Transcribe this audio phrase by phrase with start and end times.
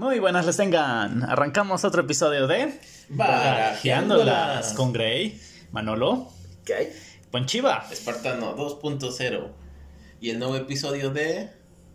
[0.00, 1.24] Muy buenas les tengan.
[1.24, 5.38] Arrancamos otro episodio de Barajeándolas con Grey,
[5.72, 6.32] Manolo,
[6.64, 6.92] ¿Qué hay?
[7.30, 9.52] Ponchiva, Espartano 2.0
[10.22, 11.50] y el nuevo episodio de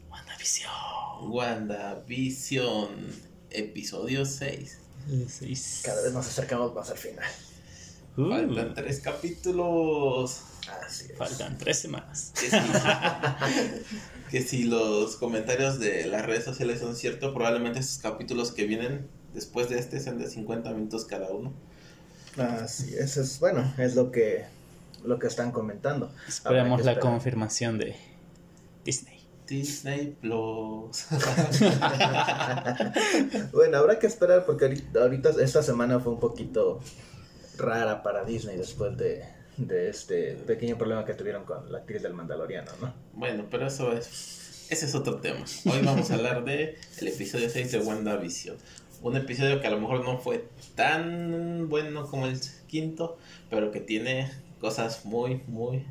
[0.07, 0.71] WandaVision.
[1.31, 2.89] WandaVision,
[3.49, 4.79] episodio 6.
[5.27, 5.81] Seis.
[5.83, 7.25] Cada vez nos acercamos más al final.
[8.17, 10.41] Uh, Faltan tres capítulos.
[10.85, 11.17] Así es.
[11.17, 12.33] faltan tres semanas.
[14.36, 19.07] Que si, los comentarios de las redes sociales son ciertos, probablemente estos capítulos que vienen
[19.33, 21.54] después de este sean de 50 minutos cada uno.
[22.36, 24.43] Así es, es bueno, es lo que
[25.05, 26.11] lo que están comentando.
[26.27, 27.96] Esperemos Habrá la confirmación de
[28.83, 29.21] Disney.
[29.47, 31.05] Disney Plus.
[33.53, 36.81] Bueno, habrá que esperar porque ahorita, ahorita esta semana fue un poquito
[37.58, 39.23] rara para Disney después de,
[39.58, 42.94] de este pequeño problema que tuvieron con la actriz del Mandaloriano, ¿no?
[43.13, 44.67] Bueno, pero eso es.
[44.69, 45.45] Ese es otro tema.
[45.66, 48.58] Hoy vamos a hablar de el episodio 6 de WandaVision.
[49.02, 53.17] Un episodio que a lo mejor no fue tan bueno como el quinto,
[53.49, 55.85] pero que tiene cosas muy, muy,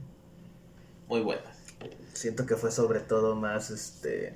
[1.08, 1.56] muy buenas.
[2.14, 4.34] Siento que fue sobre todo más este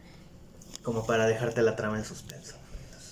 [0.82, 2.54] como para dejarte la trama en suspenso.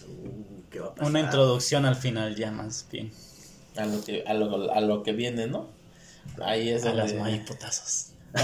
[0.07, 1.11] Uh, ¿qué va a pasar?
[1.11, 3.11] Una introducción al final ya más bien.
[3.77, 5.76] A lo que, a lo, a lo que viene, ¿no?
[6.43, 6.99] Ahí es donde...
[7.03, 8.13] las maiputazos.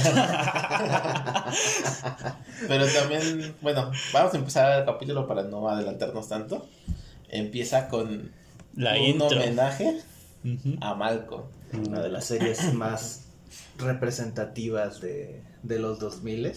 [2.69, 6.67] Pero también, bueno, vamos a empezar el capítulo para no adelantarnos tanto.
[7.29, 8.31] Empieza con
[8.77, 9.27] La un intro.
[9.29, 10.01] homenaje
[10.81, 11.43] a Malcolm.
[11.73, 13.23] Una de las series más
[13.79, 16.53] representativas de, de los 2000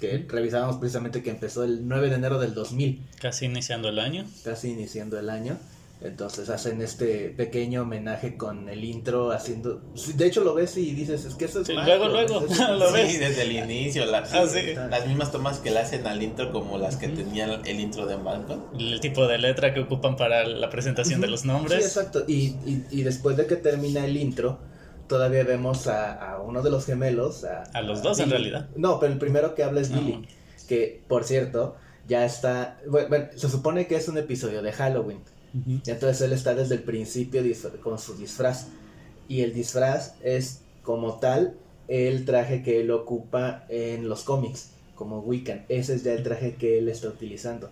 [0.00, 4.24] que revisábamos precisamente que empezó el 9 de enero del 2000, Casi iniciando el año.
[4.44, 5.56] casi iniciando el año.
[6.00, 9.80] Entonces hacen este pequeño homenaje con el intro haciendo...
[9.94, 11.66] sí, De hecho lo ves y dices, es que eso es...
[11.66, 13.18] Sí, luego, luego, es- lo Sí, ves.
[13.18, 14.74] desde el inicio, la- Ah, sí.
[14.74, 18.16] las mismas tomas que le hacen al intro como las que tenía el intro de
[18.16, 18.60] Malcolm.
[18.78, 21.84] El tipo de letra que ocupan para la presentación de los Sí, nombres.
[21.84, 22.22] exacto.
[22.28, 24.60] Y, y, y después de que termina el intro,
[25.08, 27.42] todavía vemos a, a uno de los gemelos.
[27.44, 28.68] A, A los dos, en realidad.
[28.76, 30.00] No, pero el primero que habla es No.
[30.00, 30.28] Billy.
[30.68, 31.74] Que, por cierto,
[32.06, 32.78] ya está...
[32.86, 35.22] Bueno, bueno, se supone que es un episodio de Halloween.
[35.54, 37.42] Entonces él está desde el principio
[37.82, 38.68] con su disfraz.
[39.28, 45.20] Y el disfraz es como tal el traje que él ocupa en los cómics, como
[45.20, 45.64] Wiccan.
[45.68, 47.70] Ese es ya el traje que él está utilizando.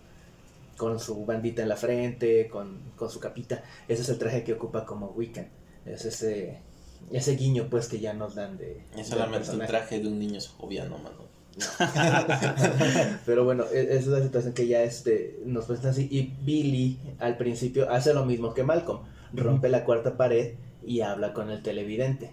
[0.76, 3.64] Con su bandita en la frente, con, con su capita.
[3.88, 5.48] Ese es el traje que ocupa como Wiccan.
[5.86, 6.58] Es ese,
[7.10, 8.82] ese guiño pues que ya nos dan de...
[8.96, 9.72] Es solamente un personaje.
[9.72, 11.25] traje de un niño joviano, mano.
[13.26, 16.06] Pero bueno, e- esa es la situación que ya este, nos presenta así.
[16.10, 19.00] Y Billy al principio hace lo mismo que Malcolm.
[19.32, 22.32] Rompe la cuarta pared y habla con el televidente.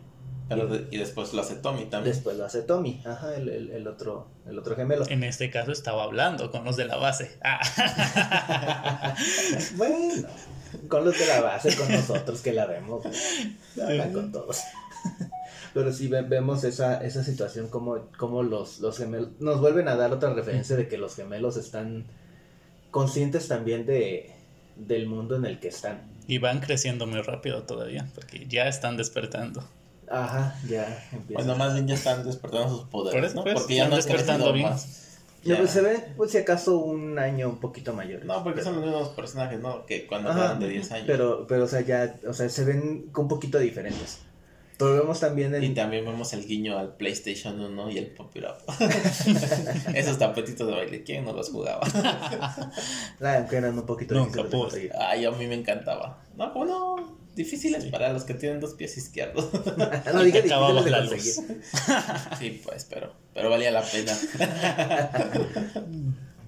[0.49, 2.13] Pero de- y después lo hace Tommy también.
[2.15, 5.05] Después lo hace Tommy, ajá, el, el- el otro, el otro gemelo.
[5.07, 7.37] En este caso estaba hablando con los de la base.
[7.43, 7.61] Ah.
[9.77, 10.27] bueno,
[10.89, 13.05] con los de la base, con nosotros que la vemos.
[13.81, 14.59] Habla con todos.
[15.73, 19.95] Pero sí ve- vemos esa, esa situación como, como los, los gemelos nos vuelven a
[19.95, 22.05] dar otra referencia de que los gemelos están
[22.91, 24.31] conscientes también de,
[24.75, 26.01] del mundo en el que están.
[26.27, 29.63] Y van creciendo muy rápido todavía, porque ya están despertando.
[30.09, 31.43] Ajá, ya empieza.
[31.43, 33.43] Bueno, más bien ya están despertando sus poderes, ¿no?
[33.43, 34.69] pues, Porque ya no es despertando bien.
[34.69, 35.19] más.
[35.43, 38.23] Ya, pues se ve, pues si acaso un año un poquito mayor.
[38.23, 39.85] No, porque son los mismos personajes, ¿no?
[39.85, 41.05] Que cuando Ajá, eran de 10 años.
[41.07, 44.19] Pero, pero, o sea, ya, o sea, se ven un poquito diferentes.
[44.77, 45.75] Pero vemos también Y en...
[45.75, 48.73] también vemos el guiño al PlayStation 1 y el Pop It Up.
[49.95, 51.81] Esos tapetitos de baile, ¿quién no los jugaba?
[53.21, 54.91] Ah, aunque eran un poquito Nunca difíciles conseguir.
[54.99, 56.21] Ay, a mí me encantaba.
[56.35, 57.17] No, ¿cómo no?
[57.35, 59.49] Difíciles para los que tienen dos pies izquierdos.
[60.13, 61.35] no Y diga difíciles de la conseguir.
[62.37, 64.13] sí, pues, pero, pero valía la pena.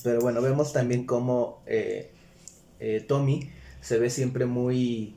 [0.04, 2.12] Pero bueno, vemos también cómo eh,
[2.80, 3.50] eh, Tommy
[3.82, 5.16] se ve siempre muy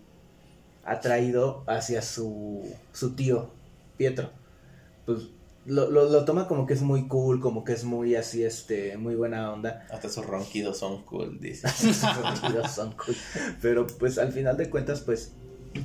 [0.91, 2.63] atraído hacia su,
[2.93, 3.51] su tío,
[3.97, 4.31] Pietro.
[5.07, 5.29] Pues
[5.67, 8.97] lo, lo, lo toma como que es muy cool, como que es muy así, este,
[8.97, 9.87] muy buena onda.
[9.91, 11.69] Hasta sus ronquidos son cool, dice.
[11.77, 13.15] Sus sonidos son cool.
[13.61, 15.33] Pero pues al final de cuentas, pues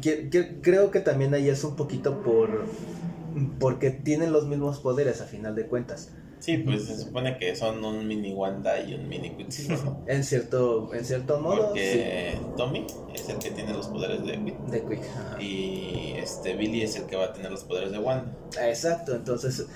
[0.01, 2.65] que- que- creo que también ahí es un poquito por
[3.59, 6.11] porque tienen los mismos poderes a final de cuentas.
[6.39, 9.79] Sí, pues se supone que son un mini Wanda y un mini Quicksilver.
[10.07, 12.85] En cierto, en cierto modo, Porque Tommy
[13.15, 14.55] es el que tiene los poderes de Quick.
[14.65, 14.99] sí, de Quick.
[15.09, 15.41] ajá.
[15.41, 18.35] Y este Billy es el que va a tener los poderes de Wanda.
[18.61, 19.67] Exacto, entonces,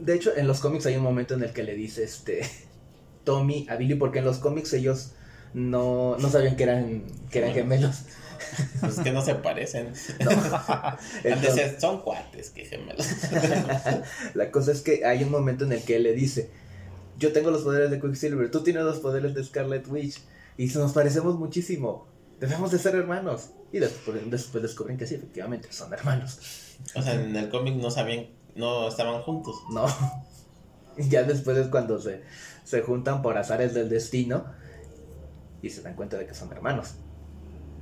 [0.00, 2.40] de hecho, en los cómics hay un momento en el que le dice este
[3.24, 5.12] Tommy a Billy, porque en los cómics ellos
[5.52, 8.04] no, no sabían que eran, que eran gemelos.
[8.80, 9.92] Pues es que no se parecen.
[10.20, 10.30] No.
[11.24, 13.06] Entonces, son cuates, que gemelos.
[14.34, 16.50] la cosa es que hay un momento en el que él le dice,
[17.18, 20.20] yo tengo los poderes de Quicksilver, tú tienes los poderes de Scarlet Witch.
[20.56, 22.08] y nos parecemos muchísimo.
[22.40, 23.50] Debemos de ser hermanos.
[23.72, 26.38] Y después, después descubren que sí, efectivamente, son hermanos.
[26.94, 29.56] O sea, en el cómic no sabían, no estaban juntos.
[29.70, 29.86] No.
[30.96, 32.22] Ya después es cuando se,
[32.64, 34.44] se juntan por azares del destino
[35.62, 36.94] y se dan cuenta de que son hermanos.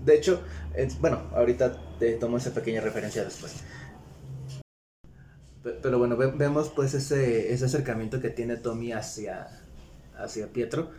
[0.08, 0.40] De hecho,
[1.00, 3.56] bueno, ahorita te tomo esa pequeña referencia después.
[5.62, 9.48] Pero bueno, vemos pues ese, ese acercamiento que tiene Tommy hacia,
[10.16, 10.90] hacia Pietro.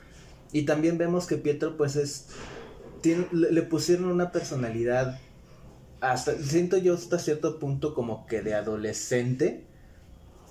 [0.52, 2.28] Y también vemos que Pietro pues es...
[3.32, 5.20] Le, pusieron una personalidad
[6.00, 9.64] hasta siento yo hasta cierto punto como que de adolescente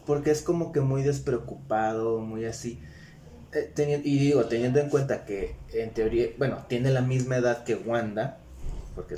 [0.06, 2.80] porque es como que muy despreocupado muy así
[3.52, 7.74] eh, y digo teniendo en cuenta que en teoría bueno tiene la misma edad que
[7.74, 8.40] Wanda
[8.98, 9.14] porque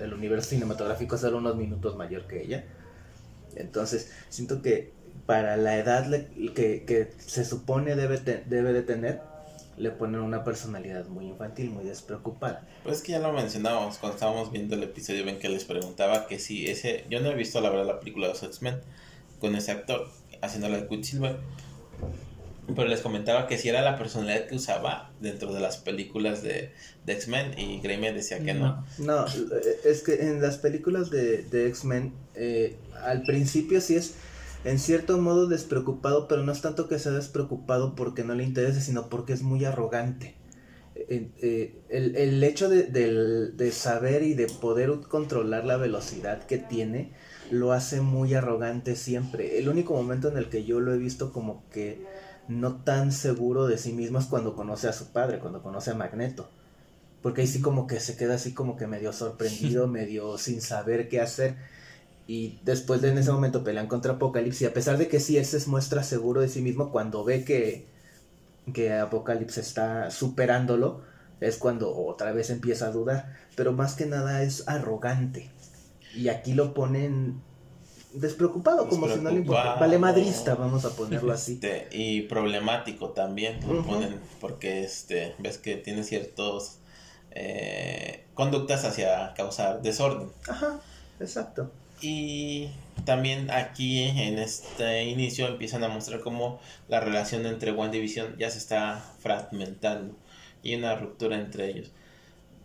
[0.00, 2.64] el, universo cinematográfico es solo unos minutos mayor que ella
[3.56, 4.92] entonces, siento que
[5.24, 6.08] para la edad
[6.54, 9.20] que, se supone debe, debe de tener,
[9.76, 12.66] le ponen una personalidad muy infantil, muy despreocupada.
[12.82, 16.26] Pues es que ya lo mencionábamos cuando estábamos viendo el episodio, ven que les preguntaba
[16.26, 18.80] que si ese, yo no he visto la verdad la película de los X-Men
[19.40, 20.08] con ese actor
[20.40, 21.38] haciendo la de Quicksilver,
[22.74, 26.72] pero les comentaba que si era la personalidad que usaba dentro de las películas de,
[27.06, 28.84] X-Men y Gray me decía que no.
[28.98, 29.26] no.
[29.84, 34.14] es que en las películas de, de X-Men eh, al principio sí es
[34.64, 38.80] en cierto modo despreocupado, pero no es tanto que sea despreocupado porque no le interese,
[38.80, 40.34] sino porque es muy arrogante.
[40.96, 47.12] Eh, eh, el, hecho de, de, saber y de poder controlar la velocidad que tiene
[47.50, 49.58] lo hace muy arrogante siempre.
[49.58, 52.04] El único momento en el que yo lo he visto como que
[52.48, 55.94] no tan seguro de sí mismo es cuando conoce a su padre, cuando conoce a
[55.94, 56.48] Magneto.
[57.22, 61.08] Porque ahí sí como que se queda así como que medio sorprendido, medio sin saber
[61.08, 61.56] qué hacer.
[62.28, 64.62] Y después de en ese momento pelean contra Apocalipsis.
[64.62, 67.44] Y a pesar de que sí, él se muestra seguro de sí mismo, cuando ve
[67.44, 67.86] que,
[68.72, 71.02] que Apocalipsis está superándolo,
[71.40, 73.34] es cuando otra vez empieza a dudar.
[73.56, 75.50] Pero más que nada es arrogante.
[76.14, 77.40] Y aquí lo ponen
[78.20, 79.74] despreocupado, como si no le importa.
[79.74, 81.54] Vale madrista, vamos a ponerlo así.
[81.54, 86.78] Este, y problemático también, lo ponen, porque este, ves que tiene ciertos
[87.30, 90.28] eh, conductas hacia causar desorden.
[90.48, 90.80] Ajá,
[91.20, 91.70] exacto.
[92.00, 92.68] Y
[93.04, 98.58] también aquí en este inicio empiezan a mostrar cómo la relación entre WandaVision ya se
[98.58, 100.14] está fragmentando
[100.62, 101.90] y una ruptura entre ellos.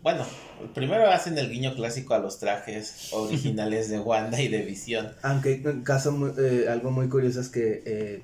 [0.04, 0.26] Bueno,
[0.74, 5.14] primero hacen el guiño clásico a los trajes originales de Wanda y de Visión.
[5.22, 8.22] Aunque caso eh, algo muy curioso es que eh,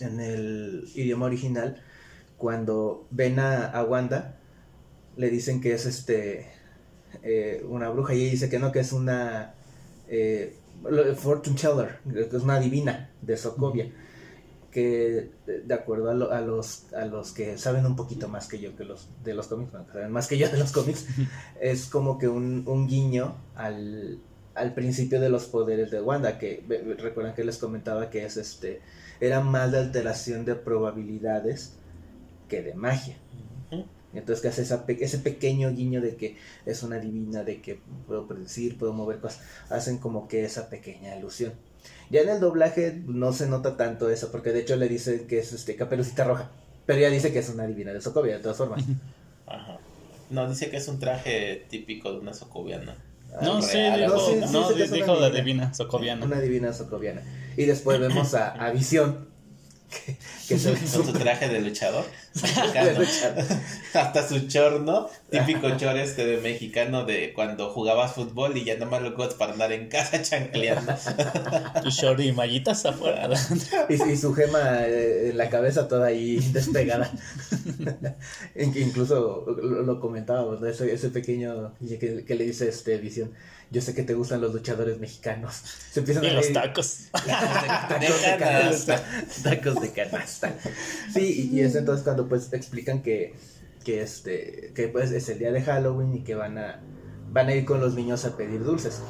[0.00, 1.80] en el idioma original,
[2.38, 4.36] cuando ven a, Wanda,
[5.16, 6.50] le dicen que es este
[7.22, 9.54] eh, una bruja y ella dice que no, que es una
[11.16, 13.90] fortune teller, que es una divina de Sokovia
[14.74, 18.84] que de acuerdo a, los, a los que saben un poquito más que yo que
[18.84, 21.06] los de los cómics, saben más que yo de los cómics,
[21.60, 24.18] es como que un, un guiño al,
[24.56, 26.64] al, principio de los poderes de Wanda, que
[26.98, 28.82] recuerdan que les comentaba que es este
[29.20, 31.76] era más de alteración de probabilidades
[32.48, 33.16] que de magia.
[34.12, 36.36] Entonces que hace esa, ese pequeño guiño de que
[36.66, 41.16] es una divina, de que puedo predecir, puedo mover cosas, hacen como que esa pequeña
[41.16, 41.52] ilusión.
[42.10, 45.38] Ya en el doblaje no se nota tanto eso, porque de hecho le dicen que
[45.38, 46.50] es este Caperucita Roja.
[46.86, 48.84] Pero ya dice que es una divina de Sokovia, de todas formas.
[49.46, 49.78] Ajá.
[50.30, 52.96] No, dice que es un traje típico de una socoviana.
[53.42, 54.16] no, sí, dijo,
[54.52, 56.24] no, dijo la divina socoviana.
[56.24, 57.22] Una divina socoviana.
[57.56, 59.28] Y después vemos a, a Visión,
[60.48, 62.04] que, Con su traje de luchador.
[63.94, 68.86] Hasta su chorno, típico chor este de mexicano de cuando jugabas fútbol y ya no
[68.86, 70.92] más lo para andar en casa chancleando.
[71.82, 73.28] Tu short y mallitas afuera.
[73.88, 77.10] y, su gema eh, en la cabeza toda ahí despegada.
[78.56, 83.32] Incluso lo, comentábamos, ese, pequeño que, que le dice este visión
[83.70, 85.62] yo sé que te gustan los luchadores mexicanos.
[85.90, 87.08] Se empiezan y los tacos.
[87.12, 89.04] tacos de, canasta.
[89.42, 90.54] Tacos de canasta.
[91.12, 93.34] Sí, y, es entonces cuando pues explican que,
[93.84, 96.80] que este, que pues es el día de Halloween y que van a,
[97.30, 99.00] van a ir con los niños a pedir dulces.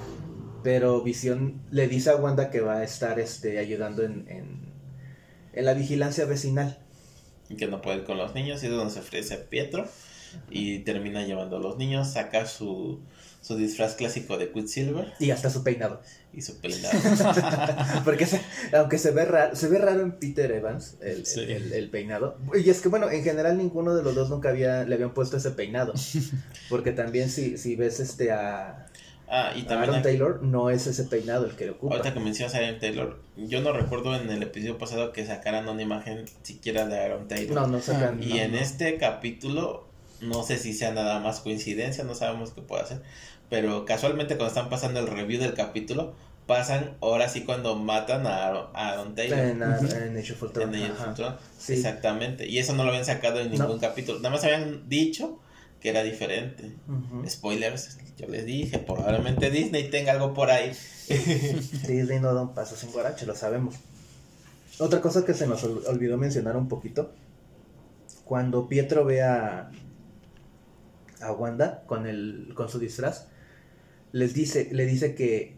[0.62, 4.73] Pero Visión le dice a Wanda que va a estar este, ayudando en, en,
[5.52, 6.78] en la vigilancia vecinal.
[7.50, 9.87] Y que no puede ir con los niños, y es donde se ofrece Pietro.
[10.50, 13.00] Y termina llevando a los niños, saca su
[13.44, 15.12] su disfraz clásico de Quicksilver.
[15.18, 16.00] Y hasta su peinado.
[16.32, 16.98] Y su peinado.
[18.04, 18.26] Porque
[18.72, 22.38] aunque se ve raro, se ve raro en Peter Evans el, peinado.
[22.54, 25.36] Y es que bueno, en general ninguno de los dos nunca había, le habían puesto
[25.36, 25.92] ese peinado.
[26.70, 28.86] Porque también si, si ves este a...
[29.28, 31.96] Ah, y también Aaron Taylor no es ese peinado el que le ocupa.
[31.96, 35.68] Ahorita que mencionas a Aaron Taylor, yo no recuerdo en el episodio pasado que sacaran
[35.68, 37.54] una imagen siquiera de Aaron Taylor.
[37.54, 38.22] No, no sacan.
[38.22, 38.58] Y no, en no.
[38.58, 39.86] este capítulo,
[40.20, 43.02] no sé si sea nada más coincidencia, no sabemos qué puede hacer.
[43.54, 46.14] Pero casualmente cuando están pasando el review del capítulo,
[46.46, 49.38] pasan ahora sí cuando matan a a Aaron Taylor.
[49.38, 51.08] En, en Age of Ultron, En Age of.
[51.08, 51.37] Ultron.
[51.58, 51.75] Sí.
[51.75, 52.49] Exactamente.
[52.49, 53.64] Y eso no lo habían sacado en No.
[53.64, 54.18] ningún capítulo.
[54.18, 55.38] Nada más habían dicho
[55.80, 56.73] que era diferente.
[57.28, 60.73] Spoilers, yo les dije, probablemente Disney tenga algo por ahí.
[61.08, 63.76] Disney no da un paso sin guarache, lo sabemos.
[64.80, 67.12] Otra cosa que se nos ol- olvidó mencionar un poquito.
[68.25, 69.70] Cuando Pietro ve a,
[71.20, 73.26] a Wanda con, el, con su disfraz,
[74.14, 75.56] les dice, le dice que,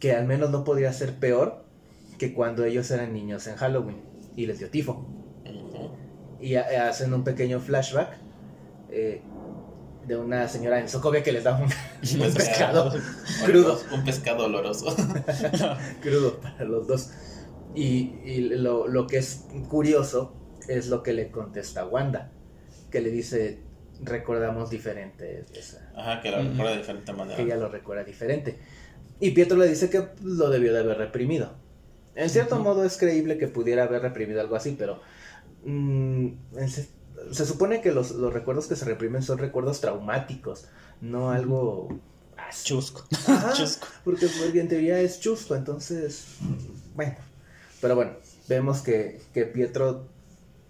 [0.00, 1.64] que al menos no podría ser peor
[2.18, 3.98] que cuando ellos eran niños en Halloween
[4.34, 5.06] y les dio tifo.
[6.40, 8.08] Y ha- hacen un pequeño flashback
[8.90, 9.22] eh,
[10.08, 11.62] de una señora en Socovia que les da un,
[12.24, 12.92] un pescado
[13.46, 13.78] crudo.
[13.94, 14.86] Un pescado oloroso.
[16.02, 17.10] crudo para los dos.
[17.76, 20.34] Y, y lo, lo que es curioso
[20.66, 22.32] es lo que le contesta Wanda,
[22.90, 23.60] que le dice,
[24.02, 27.36] recordamos diferente, esa- Ajá, que lo recuerda de diferente manera.
[27.36, 28.58] que ella lo recuerda diferente.
[29.20, 31.52] Y Pietro le dice que lo debió de haber reprimido.
[32.14, 35.00] En cierto modo es creíble que pudiera haber reprimido algo así, pero
[35.64, 36.28] mm,
[36.66, 36.88] se,
[37.30, 40.66] se supone que los, los recuerdos que se reprimen son recuerdos traumáticos,
[41.00, 42.00] no algo...
[42.36, 42.64] así.
[42.68, 43.06] Chusco.
[43.28, 43.86] Ajá, Chusco.
[44.04, 46.36] porque, porque en teoría es chusco, entonces,
[46.94, 47.14] bueno.
[47.80, 48.12] Pero bueno,
[48.48, 50.06] vemos que, que Pietro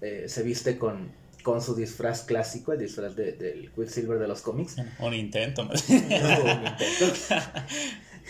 [0.01, 1.11] eh, se viste con,
[1.43, 4.77] con su disfraz clásico, el disfraz de- del Quicksilver de los cómics.
[4.99, 5.65] Un intento.
[5.65, 5.89] más.
[5.89, 7.15] No, un intento.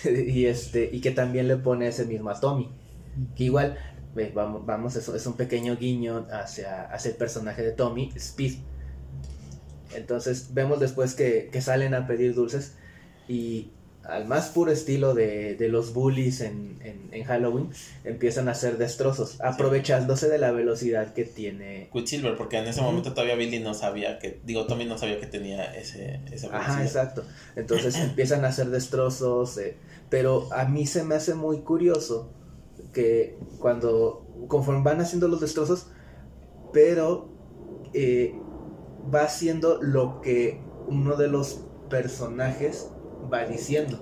[0.33, 2.71] y este y que también le pone ese mismo a Tommy.
[3.37, 3.76] Que igual,
[4.14, 8.55] ve, vamos, vamos eso es un pequeño guiño hacia, hacia el personaje de Tommy, Speed.
[9.95, 12.75] Entonces vemos después que, que salen a pedir dulces
[13.29, 13.73] y
[14.04, 17.71] al más puro estilo de, de los bullies en, en- en Halloween,
[18.04, 21.90] empiezan a hacer destrozos, aprovechándose de la velocidad que tiene.
[21.92, 25.26] Quicksilver, porque en ese momento todavía Billy no sabía que, digo, Tommy no sabía que
[25.26, 26.87] tenía ese, esa Ajá, velocidad.
[26.87, 27.25] exacto.
[27.57, 29.76] Entonces empiezan a hacer destrozos, eh,
[30.09, 32.30] pero a mí se me hace muy curioso
[32.92, 35.88] que cuando, conforme van haciendo los destrozos,
[36.73, 37.28] pero
[37.92, 38.35] eh,
[39.12, 42.88] va haciendo lo que uno de los personajes
[43.33, 43.99] va diciendo.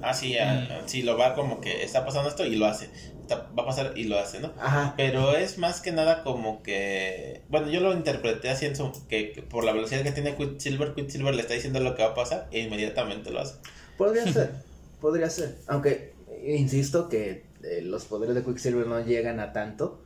[0.00, 2.88] Ah, sí, ah, sí, lo va como que está pasando esto y lo hace.
[3.20, 4.52] Está- va a pasar y lo hace, ¿no?
[4.58, 7.42] Ajá, Pero es más que nada como que.
[7.48, 10.94] Bueno, yo lo interpreté así en su- que, que por la velocidad que tiene Quicksilver,
[10.94, 13.56] Quicksilver le está diciendo lo que va a pasar e inmediatamente lo hace.
[13.98, 14.52] podría ser,
[15.00, 15.56] podría ser.
[15.66, 16.14] Aunque,
[16.46, 20.00] insisto que eh, los poderes de Quicksilver no llegan a tanto.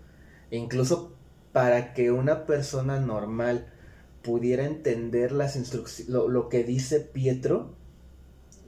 [0.50, 1.14] Incluso
[1.52, 3.66] para que una persona normal
[4.22, 7.76] pudiera entender las instrucciones, lo, lo que dice Pietro,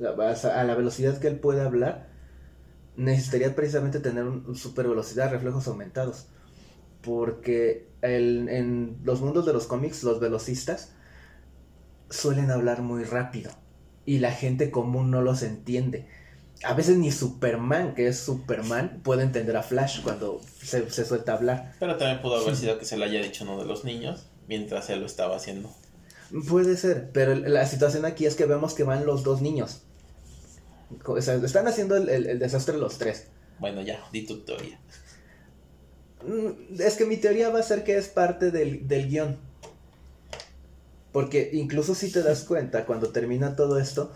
[0.02, 2.08] a la velocidad que él puede hablar,
[2.96, 6.26] necesitaría precisamente tener un, super velocidad, reflejos aumentados.
[7.02, 10.92] Porque el- en los mundos de los cómics, los velocistas
[12.10, 13.50] suelen hablar muy rápido.
[14.06, 16.06] Y la gente común no los entiende.
[16.62, 21.32] A veces ni Superman, que es Superman, puede entender a Flash cuando se, se suelta
[21.32, 21.72] a hablar.
[21.80, 24.88] Pero también pudo haber sido que se lo haya dicho uno de los niños mientras
[24.90, 25.70] él lo estaba haciendo.
[26.48, 29.82] Puede ser, pero la situación aquí es que vemos que van los dos niños.
[31.06, 33.26] O sea, están haciendo el, el- el desastre los tres.
[33.58, 34.78] Bueno, ya, di tu teoría.
[36.26, 39.36] Mm, Es que mi teoría va a ser que es parte del, del guion.
[41.12, 44.12] Porque incluso si te das cuenta, cuando termina todo esto,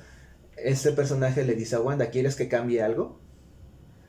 [0.57, 3.21] este personaje le dice a Wanda, ¿quieres que cambie algo?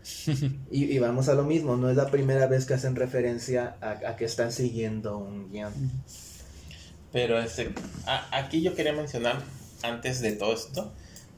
[0.71, 3.91] Y, y vamos a lo mismo, no es la primera vez que hacen referencia a,
[4.09, 5.73] a que están siguiendo un guion.
[7.11, 7.73] Pero este,
[8.05, 9.41] a- aquí yo quería mencionar,
[9.83, 10.91] antes de todo esto,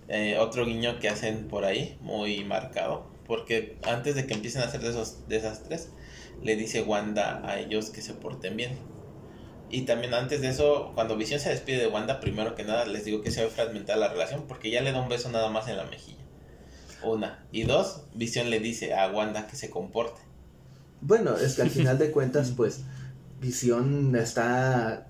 [0.07, 3.09] eh, otro guiño que hacen por ahí, muy marcado.
[3.27, 5.89] Porque antes de que empiecen a hacer de esos desastres,
[6.43, 8.77] le dice Wanda a ellos que se porten bien.
[9.69, 13.05] Y también antes de eso, cuando Visión se despide de Wanda, primero que nada les
[13.05, 15.69] digo que se ve fragmentada la relación porque ya le da un beso nada más
[15.69, 16.17] en la mejilla.
[17.03, 17.45] Una.
[17.53, 20.19] Y dos, Visión le dice a Wanda que se comporte.
[20.99, 22.81] Bueno, es que al final de cuentas, pues,
[23.39, 25.07] Visión está...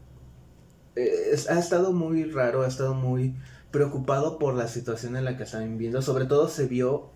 [0.96, 3.34] eh, es- ha estado muy raro, ha estado muy
[3.72, 6.02] preocupado por la situación en la que están viviendo.
[6.02, 7.10] Sobre todo se vio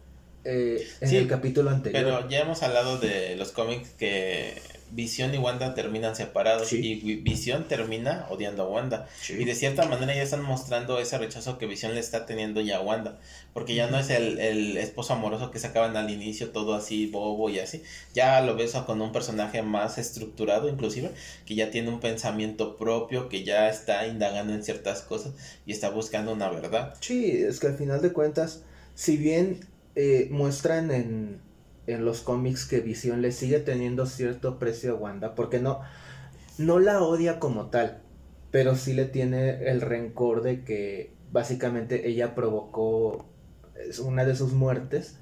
[0.45, 2.03] eh, en Sí, el capítulo anterior.
[2.03, 4.61] Pero ya hemos hablado de los cómics que
[4.91, 9.07] Visión y Wanda terminan separados y Visión termina odiando a Wanda.
[9.29, 12.77] Y de cierta manera ya están mostrando ese rechazo que Visión le está teniendo ya
[12.77, 13.19] a Wanda.
[13.53, 17.49] Porque ya no es el, el esposo amoroso que sacaban al inicio, todo así, bobo
[17.49, 17.81] y así.
[18.13, 21.11] Ya lo ves con un personaje más estructurado inclusive,
[21.45, 25.33] que ya tiene un pensamiento propio, que ya está indagando en ciertas cosas
[25.65, 26.95] y está buscando una verdad.
[26.99, 28.61] Sí, es que al final de cuentas,
[28.95, 29.59] si bien
[29.95, 31.39] eh, muestran en
[31.87, 35.81] en los cómics que Visión le sigue teniendo cierto precio a Wanda, porque no,
[36.57, 38.01] no la odia como tal,
[38.51, 43.25] pero sí le tiene el rencor de que básicamente ella provocó
[44.03, 45.17] una de sus muertes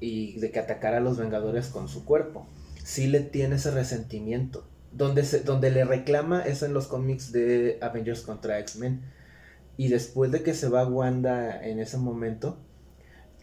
[0.00, 2.46] y de que atacara a los Vengadores con su cuerpo.
[2.82, 4.68] Sí le tiene ese resentimiento.
[4.92, 9.02] Donde, se, donde le reclama es en los cómics de Avengers contra X-Men.
[9.76, 12.58] Y después de que se va Wanda en ese momento,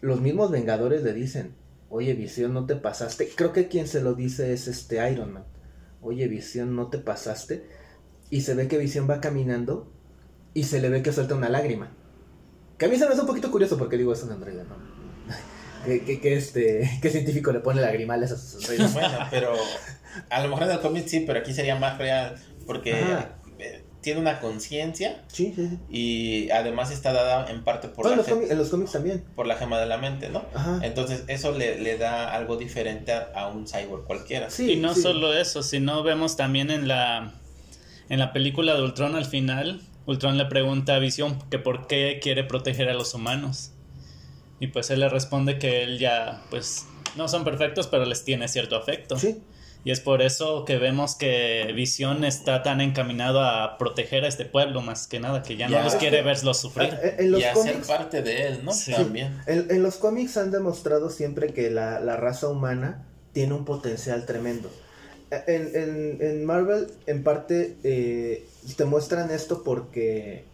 [0.00, 1.54] los mismos Vengadores le dicen,
[1.92, 3.28] oye Visión, no te pasaste.
[3.28, 5.44] Creo que quien se lo dice es este Iron Man.
[6.00, 7.66] Oye Visión, no te pasaste.
[8.30, 9.92] Y se ve que Visión va caminando
[10.54, 11.92] y se le ve que suelta una lágrima.
[12.78, 14.76] Que a mí se me hace un poquito curioso porque digo, es un androide, ¿no?
[15.84, 18.94] ¿Qué, este, ¿Qué científico le pone lagrimales a sus androides?
[18.94, 19.52] bueno, pero
[20.30, 23.04] a lo mejor en el cómic sí, pero aquí sería más real porque
[24.02, 25.22] tiene una conciencia.
[25.28, 29.24] Sí, sí, Y además está dada en parte por la en los cómics también.
[29.34, 30.44] Por la gema de la mente, ¿no?
[30.54, 30.80] Ajá.
[30.82, 34.50] Entonces eso le, le, da algo diferente a, un cyborg cualquiera.
[34.50, 37.32] Sí, y no solo eso, sino vemos también en la,
[38.08, 42.18] en la película de Ultron al final, Ultron le pregunta a Visión que por qué
[42.20, 43.70] quiere proteger a los humanos.
[44.58, 48.48] Y pues él le responde que él ya, pues, no son perfectos, pero les tiene
[48.48, 49.18] cierto afecto.
[49.18, 49.42] Sí.
[49.84, 54.44] Y es por eso que vemos que Visión está tan encaminado a proteger a este
[54.44, 56.96] pueblo más que nada, que ya, no los quiere verlos sufrir.
[57.18, 58.72] En, y hacer parte de él, ¿no?
[58.94, 59.40] También.
[59.46, 64.70] En, los cómics han demostrado siempre que la, raza humana tiene un potencial tremendo.
[65.46, 68.46] En, Marvel, en parte, eh,
[68.76, 70.44] te muestran esto porque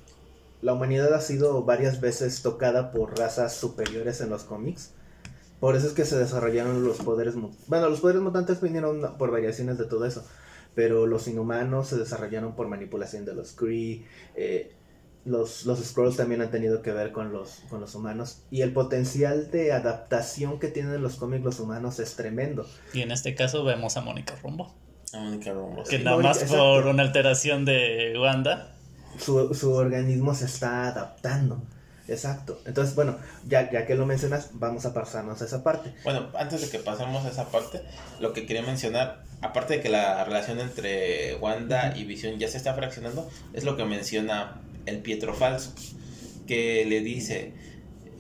[0.63, 4.93] la humanidad ha sido varias veces tocada por razas superiores en los cómics.
[5.61, 7.35] Por eso es que se desarrollaron los poderes
[7.67, 10.25] Bueno, los poderes mutantes vinieron por variaciones de todo eso.
[10.75, 14.05] Pero los inhumanos se desarrollaron por manipulación de los Kree.
[14.37, 14.73] Eh,
[15.25, 18.43] los, los Scrolls también han tenido que ver con los, con los humanos.
[18.51, 22.65] Y el potencial de adaptación que tienen los cómics los humanos es tremendo.
[22.95, 24.73] Y en este caso vemos a Mónica Rumbo.
[25.13, 25.83] A Mónica Rumbo.
[25.83, 28.75] Que nada más por una alteración de Wanda.
[29.19, 31.61] Su, su organismo se está adaptando.
[32.09, 32.61] Exacto.
[32.65, 33.17] Entonces, bueno,
[33.47, 35.93] ya, ya que lo mencionas, vamos a pasarnos a esa parte.
[36.05, 37.83] Bueno, antes de que pasemos a esa parte,
[38.19, 42.57] lo que quería mencionar, aparte de que la relación entre Wanda y Visión ya se
[42.57, 45.75] está fraccionando, es lo que menciona el Pietro Falso,
[46.47, 47.53] que le dice,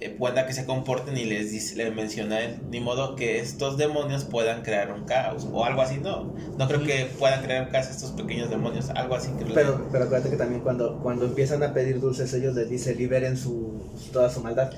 [0.00, 3.76] eh, pueda que se comporten y les dice, le menciona él, ni modo que estos
[3.76, 7.70] demonios puedan crear un caos o algo así, no, no creo que puedan crear un
[7.70, 9.30] caos estos pequeños demonios, algo así.
[9.54, 13.36] Pero, pero acuérdate que también cuando, cuando empiezan a pedir dulces ellos les dice liberen
[13.36, 13.82] su,
[14.12, 14.72] toda su maldad.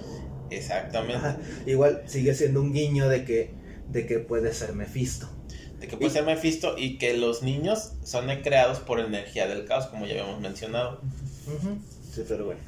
[0.49, 1.37] Exactamente.
[1.67, 3.55] Igual sigue siendo un guiño de que,
[3.89, 5.29] de que puede ser Mephisto.
[5.81, 9.87] De que puede ser Mephisto y que los niños son creados por energía del caos,
[9.87, 11.01] como ya habíamos mencionado.
[12.11, 12.61] Sí, pero bueno.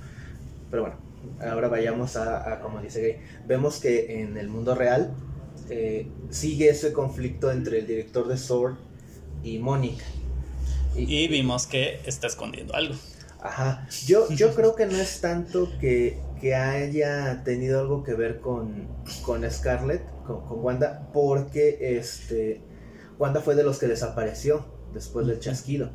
[0.70, 0.96] Pero bueno,
[1.40, 5.14] ahora vayamos a, como dice Gay, vemos que en el mundo real
[5.68, 8.76] eh, sigue ese conflicto entre el director de Sword
[9.42, 10.04] y Mónica.
[10.94, 12.94] Y, vimos que está escondiendo algo.
[13.40, 18.40] Ajá, yo, yo creo que no es tanto que, que haya tenido algo que ver
[18.40, 18.86] con,
[19.24, 22.60] con Scarlett, con, con, Wanda, porque este,
[23.18, 25.90] Wanda fue de los que desapareció después del chasquido.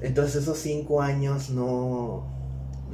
[0.00, 2.43] Entonces esos cinco años no,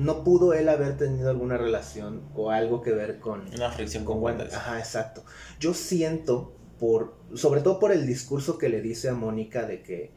[0.01, 3.47] no pudo él haber tenido alguna relación o algo que ver con...
[3.55, 4.47] Una fricción con, Wanda.
[4.47, 5.23] Ajá, exacto.
[5.59, 10.11] Yo siento, por, sobre todo por el discurso que le dice a Mónica de que,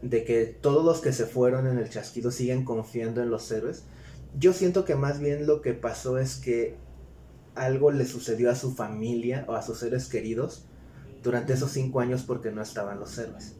[0.00, 3.84] de que todos los que se fueron en el chasquido siguen confiando en los héroes,
[4.38, 6.78] yo siento que más bien lo que pasó es que
[7.54, 10.64] algo le sucedió a su familia o a sus seres queridos
[11.22, 13.56] durante esos cinco años porque no estaban los héroes.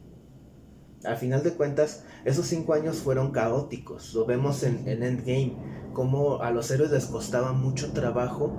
[1.05, 4.13] Al final de cuentas, esos cinco años fueron caóticos.
[4.13, 5.55] Lo vemos en, Endgame,
[5.93, 8.53] como a los héroes les costaba mucho trabajo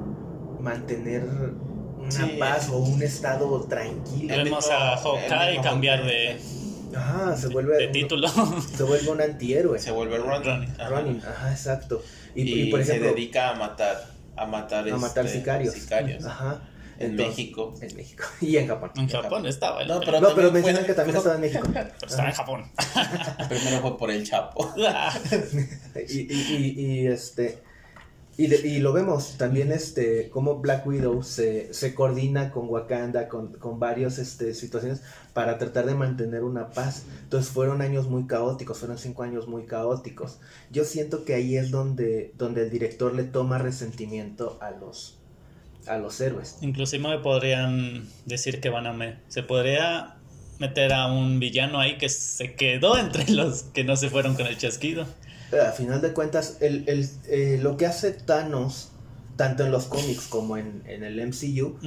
[0.61, 4.35] mantener una paz o un estado tranquilo.
[4.37, 6.39] Vemos a Hawkeye cambiar de,
[6.97, 8.29] Ajá, se vuelve de título.
[8.77, 9.79] se vuelve un antihéroe.
[9.79, 10.69] Se vuelve Ronin.
[10.79, 11.23] Running.
[11.25, 12.03] Ajá, exacto.
[12.35, 14.05] Y, por ejemplo, se dedica a matar,
[14.37, 15.75] a matar, a matar este, sicarios.
[15.75, 16.25] sicarios.
[16.25, 16.61] Ajá.
[16.99, 17.75] En México.
[17.81, 18.25] En México.
[18.41, 18.91] Y en Japón.
[18.97, 19.85] En Japón estaba.
[19.85, 21.67] No, pero, no, pero mencionan que también estaba en México.
[21.73, 22.65] Pero estaba en Japón.
[23.49, 24.73] Primero fue por el Chapo.
[26.09, 27.63] y, y, y, y, este.
[28.37, 33.29] Y, de- y lo vemos también, este, como Black Widow se, se coordina con Wakanda,
[33.29, 35.03] con, con varias este, situaciones
[35.33, 37.05] para tratar de mantener una paz.
[37.23, 40.41] Entonces fueron años muy caóticos, fueron cinco años muy caóticos.
[40.73, 45.21] Yo siento que ahí es donde, donde el director le toma resentimiento a los,
[45.87, 46.57] a los héroes.
[46.61, 50.17] Inclusive me podrían decir que van a me se podría
[50.59, 54.47] meter a un villano ahí que se quedó entre los que no se fueron con
[54.47, 55.07] el chasquido.
[55.51, 58.91] Pero a final de cuentas, el, el, eh, lo que hace Thanos,
[59.37, 61.79] tanto en los cómics como en, en el MCU,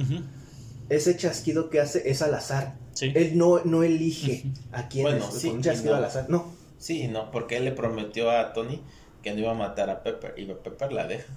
[0.88, 2.76] ese chasquido que hace es al azar.
[2.94, 3.12] Sí.
[3.14, 5.98] Él no, no elige a quién Bueno, es, sí con un chasquido no.
[5.98, 6.26] al azar.
[6.28, 6.52] No.
[6.78, 8.80] Sí, no, porque él le prometió a Tony
[9.22, 11.32] que no iba a matar a Pepper y Pepper la deja.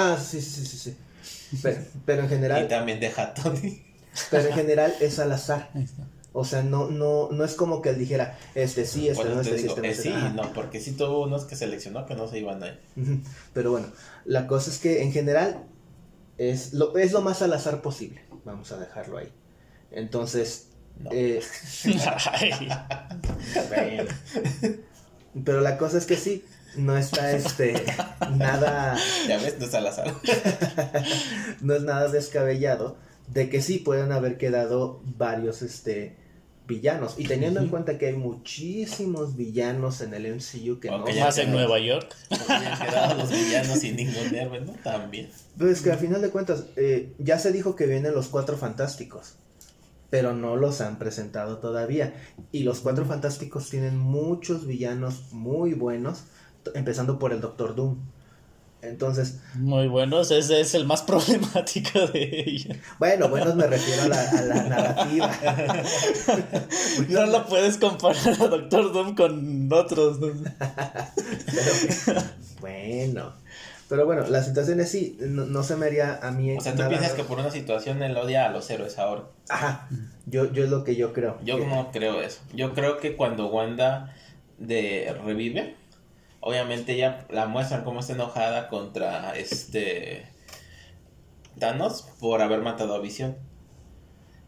[0.00, 0.96] Ah, sí, sí, sí, sí.
[1.62, 3.82] Pero, pero en Y general, también deja a Tony.
[4.30, 5.70] pero en general es al azar.
[5.74, 6.06] Ahí está.
[6.32, 9.42] O sea, no, no, no es como que él dijera, este sí, este Bueno, no,
[9.42, 10.16] te este sí, este no, eh, este sí, no.
[10.16, 10.28] Ajá.
[10.34, 12.80] no, porque sí tuvo unos que seleccionó que no se iban a ir.
[12.96, 13.18] Ujú.
[13.54, 13.88] Pero bueno,
[14.24, 15.64] la cosa es que en general
[16.36, 18.20] es lo, es lo más al azar posible.
[18.44, 19.32] Vamos a dejarlo ahí.
[19.90, 20.66] Entonces,
[20.98, 21.10] No.
[21.12, 21.40] eh.
[25.44, 26.44] Pero la cosa es que sí,
[26.78, 27.74] no está este
[28.36, 28.96] nada,
[29.28, 30.14] Ya ves, no es al azar.
[31.60, 36.16] no es nada descabellado de que sí pueden haber quedado varios este
[36.68, 37.14] villanos.
[37.16, 41.24] Y teniendo en cuenta que hay muchísimos villanos en el MCU que Aunque no ya
[41.24, 41.50] más en.
[41.50, 42.14] Nueva York.
[42.30, 44.72] Quedado los villanos sin ningún héroe, ¿no?
[44.84, 45.30] También.
[45.56, 48.56] Pero es que al final de cuentas, eh, ya se dijo que vienen los cuatro
[48.56, 49.34] fantásticos.
[50.10, 52.14] Pero no los han presentado todavía.
[52.52, 56.24] Y los cuatro fantásticos tienen muchos villanos muy buenos.
[56.74, 57.96] Empezando por el Doctor Doom.
[58.80, 62.76] Entonces, Muy buenos, ese es el más problemático de ella.
[63.00, 65.32] bueno, buenos me refiero a la, a la narrativa.
[67.08, 70.20] No lo puedes comparar a Doctor Doom con otros.
[70.20, 70.28] ¿no?
[71.46, 72.22] Pero,
[72.60, 73.32] bueno.
[73.88, 76.54] Pero bueno, la situación es sí, no, no se me haría a mí.
[76.56, 79.24] O sea, tú nada- piensas que por una situación él odia a los héroes ahora.
[79.48, 79.88] Ajá,
[80.26, 81.38] yo, yo es lo que yo creo.
[81.42, 82.40] Yo que- no creo eso.
[82.54, 84.14] Yo creo que cuando Wanda
[84.58, 85.74] de revive,
[86.48, 90.26] obviamente ella la muestran como está enojada contra este
[91.58, 93.36] Thanos por haber matado a Visión.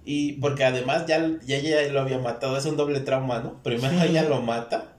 [0.05, 3.63] Y porque además ya, ya ella lo había matado, es un doble trauma, ¿no?
[3.63, 4.95] Primero ella lo mata,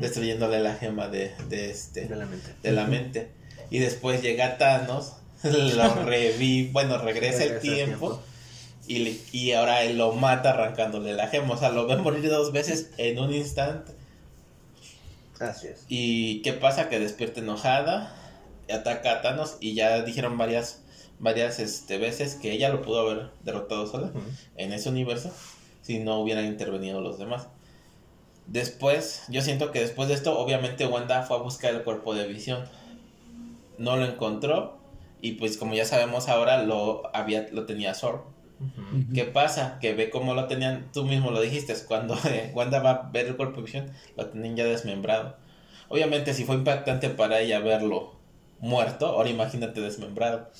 [0.00, 2.50] destruyéndole la gema de, de este De la mente.
[2.62, 3.30] de la mente.
[3.70, 8.08] Y después llega Thanos, lo revive, bueno, regresa el Regresa el tiempo.
[8.08, 8.22] tiempo.
[8.88, 11.54] Y, le- y ahora él lo mata arrancándole la gema.
[11.54, 13.92] O sea, lo ve morir dos veces en un instante.
[15.42, 15.84] Así es.
[15.88, 16.88] ¿Y qué pasa?
[16.88, 18.14] Que despierta enojada,
[18.72, 20.82] ataca a Thanos y ya dijeron varias,
[21.18, 24.12] varias este, veces que ella lo pudo haber derrotado sola
[24.56, 25.32] en ese universo
[25.82, 27.48] si no hubieran intervenido los demás.
[28.46, 32.26] Después, yo siento que después de esto, obviamente Wanda fue a buscar el cuerpo de
[32.26, 32.64] visión.
[33.78, 34.78] No lo encontró
[35.20, 37.94] y pues como ya sabemos ahora lo había lo tenía
[39.14, 39.78] ¿Qué pasa?
[39.80, 43.26] Que ve cómo lo tenían, tú mismo lo dijiste, cuando eh, Wanda va a ver
[43.26, 45.36] el cuerpo de visión, lo tenían ya desmembrado.
[45.88, 48.14] Obviamente si fue impactante para ella verlo
[48.60, 50.50] muerto, ahora imagínate desmembrado.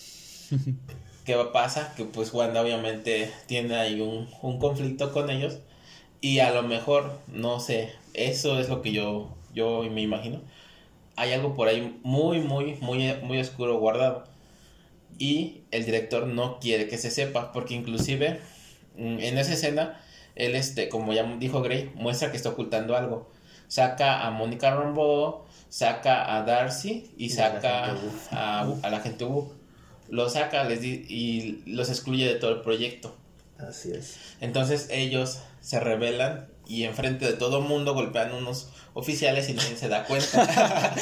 [1.25, 1.95] ¿Qué pasa?
[1.97, 5.59] Que pues Wanda obviamente tiene ahí un, un conflicto con ellos
[6.21, 10.41] y a lo mejor, no sé, eso es lo que yo, yo me imagino.
[11.17, 14.25] Hay algo por ahí muy, muy, muy, muy oscuro guardado.
[15.19, 18.41] Y el director no quiere que se sepa, porque inclusive
[18.97, 20.01] mm, en esa escena,
[20.35, 23.31] él, este, como ya dijo Gray, muestra que está ocultando algo.
[23.69, 27.97] Saca a Mónica Rambeau, saca a Darcy y saca
[28.31, 29.53] a, a la gente Wu.
[30.09, 33.17] Lo saca les di- y los excluye de todo el proyecto.
[33.59, 34.19] Así es.
[34.41, 39.89] Entonces ellos se rebelan y enfrente de todo mundo golpean unos oficiales y nadie se
[39.89, 40.95] da cuenta.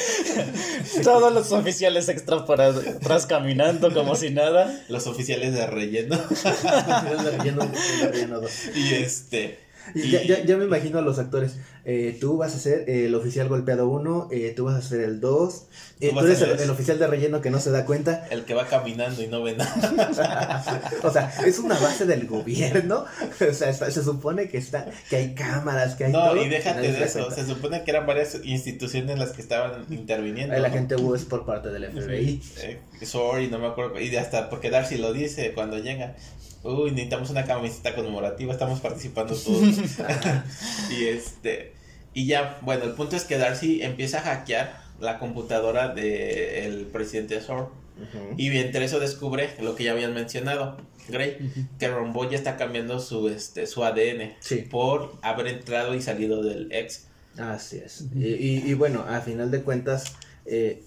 [1.03, 4.83] Todos los oficiales extra por atrás caminando como si nada.
[4.89, 6.19] los oficiales de relleno.
[6.31, 8.53] Es de relleno, es de relleno dos.
[8.75, 9.70] y este.
[9.95, 11.57] Y ya, ya, ya me imagino a los actores.
[11.85, 15.19] Eh, tú vas a ser el oficial golpeado 1, eh, tú vas a ser el
[15.21, 15.67] 2,
[16.01, 18.27] eh, Tú eres el, oficial de relleno que no se da cuenta.
[18.31, 20.63] El que va caminando y no ve nada.
[21.03, 23.05] o sea, es una base del gobierno.
[23.51, 26.45] O sea, está- se supone que está, que hay cámaras, que hay No, todo.
[26.45, 27.21] y déjate de eso.
[27.21, 27.35] cuenta.
[27.43, 30.55] Se supone que eran varias instituciones las que estaban interviniendo.
[30.55, 30.69] El ¿no?
[30.69, 32.43] agente Wu es por parte del FBI.
[32.59, 33.99] Eh, sorry, no me acuerdo.
[34.01, 36.17] Y hasta porque Darcy lo dice cuando llega.
[36.63, 39.63] Uy, necesitamos una camiseta conmemorativa, estamos participando todos.
[40.91, 41.73] y este.
[42.13, 47.37] Y ya, bueno, el punto es que Darcy empieza a hackear la computadora del presidente
[47.39, 47.71] Thor.
[48.01, 48.35] Ujú.
[48.37, 50.77] Y entre eso descubre lo que ya habían mencionado,
[51.09, 54.57] Grey, que Rombo ya está cambiando su, este, su ADN Sí.
[54.71, 57.07] por haber entrado y salido del ex.
[57.39, 58.07] Así es.
[58.15, 60.15] Y, y- y bueno, a final de cuentas,
[60.47, 60.83] eh,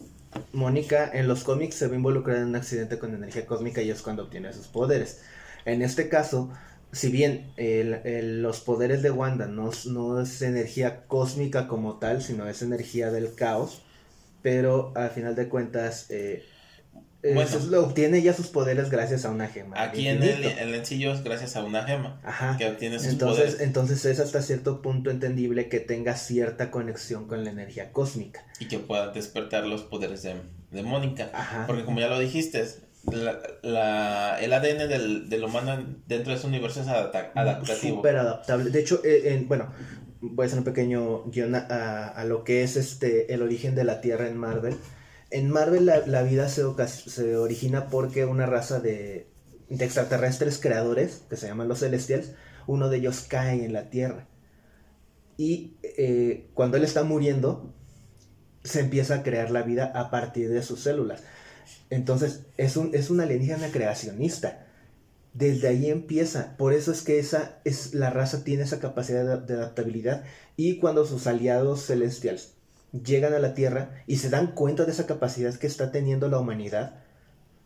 [0.51, 4.01] Mónica en los cómics se ve involucrada en un accidente con energía cósmica y es
[4.01, 5.21] cuando obtiene sus poderes.
[5.65, 6.51] En este caso,
[6.91, 11.97] si bien el- el- los poderes de Wanda no, es- no es energía cósmica como
[11.99, 13.81] tal, sino es energía del caos,
[14.41, 16.43] pero al final de cuentas eh,
[17.23, 17.41] Bueno.
[17.41, 19.81] es lo- obtiene ya sus poderes gracias a una gema.
[19.81, 22.57] Aquí en el, el encillo es gracias a una gema Ajá.
[22.57, 27.25] que obtiene sus Entonces, poderes entonces es hasta cierto punto entendible que tenga cierta conexión
[27.29, 28.45] con la energía cósmica.
[28.59, 30.35] y que pueda despertar los poderes de,
[30.71, 31.31] de Mónica.
[31.33, 31.65] Ajá.
[31.65, 32.65] Porque como ya lo dijiste,
[33.11, 37.97] la, la- el ADN del, del humano dentro de ese universo es adapta- adaptativo.
[37.97, 38.69] Súper adaptable.
[38.69, 39.71] De hecho, eh, en- bueno,
[40.21, 41.59] voy a hacer un pequeño guion a,
[42.07, 44.75] a- lo que es este el origen de la Tierra en Marvel.
[45.31, 49.27] En Marvel la, la vida se, se origina porque una raza de,
[49.69, 52.31] de extraterrestres creadores, que se llaman los Celestials,
[52.67, 54.27] uno de ellos cae en la Tierra.
[55.35, 57.73] Y eh, cuando él está muriendo,
[58.63, 61.23] se empieza a crear la vida a partir de sus células.
[61.89, 64.65] Entonces, es un, es un alienígena creacionista.
[65.33, 66.55] Desde ahí empieza.
[66.57, 70.23] Por eso es que esa es la raza tiene esa capacidad de, adaptabilidad.
[70.57, 72.53] Y cuando sus aliados celestiales
[72.91, 76.39] llegan a la Tierra y se dan cuenta de esa capacidad que está teniendo la
[76.39, 76.95] humanidad,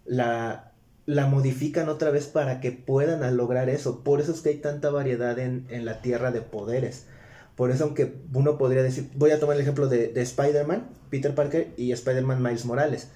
[0.06, 0.72] la,
[1.06, 4.04] la modifican otra vez para que puedan lograr eso.
[4.04, 7.06] Por eso es que hay tanta variedad en, en la Tierra de poderes.
[7.58, 11.34] Por eso, aunque uno podría decir, voy a tomar el ejemplo de, de Spider-Man, Peter
[11.34, 13.10] Parker y Spider-Man Miles Morales.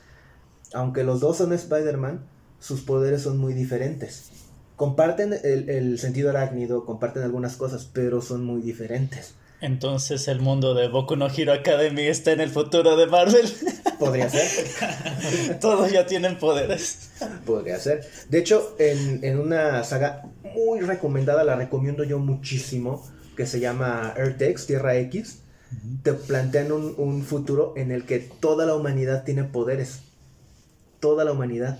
[0.74, 2.22] Aunque los dos son Spider-Man,
[2.60, 4.30] sus poderes son muy diferentes.
[4.76, 9.36] Comparten el, el sentido arácnido, comparten algunas cosas, pero son muy diferentes.
[9.62, 13.46] Entonces el mundo de Boku no Hero Academy está en el futuro de Marvel.
[14.00, 17.12] Podría ser, Todos ya tienen poderes.
[17.46, 18.04] podría ser.
[18.30, 20.24] De hecho, en, en una saga
[20.56, 23.08] muy recomendada, la recomiendo yo muchísimo,
[23.38, 25.42] que se llama Earth-X, Tierra X,
[26.02, 30.00] te plantean un, un futuro en el que toda la humanidad tiene poderes.
[31.02, 31.78] Toda la humanidad.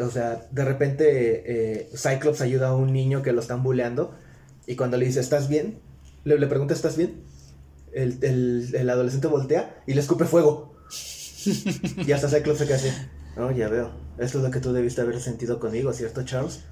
[0.00, 4.12] O sea, de repente eh, Cyclops ayuda a un niño que lo están bulleando
[4.66, 5.78] y cuando le dice, ¿estás bien?
[6.24, 7.22] Le, le pregunta, ¿estás bien?
[7.92, 10.74] El, el- el adolescente voltea y le escupe fuego.
[11.46, 12.88] y hasta Cyclops se queda así.
[13.36, 13.92] No, ya veo.
[14.18, 16.62] Esto es lo que tú debiste haber sentido conmigo, ¿cierto, Charles?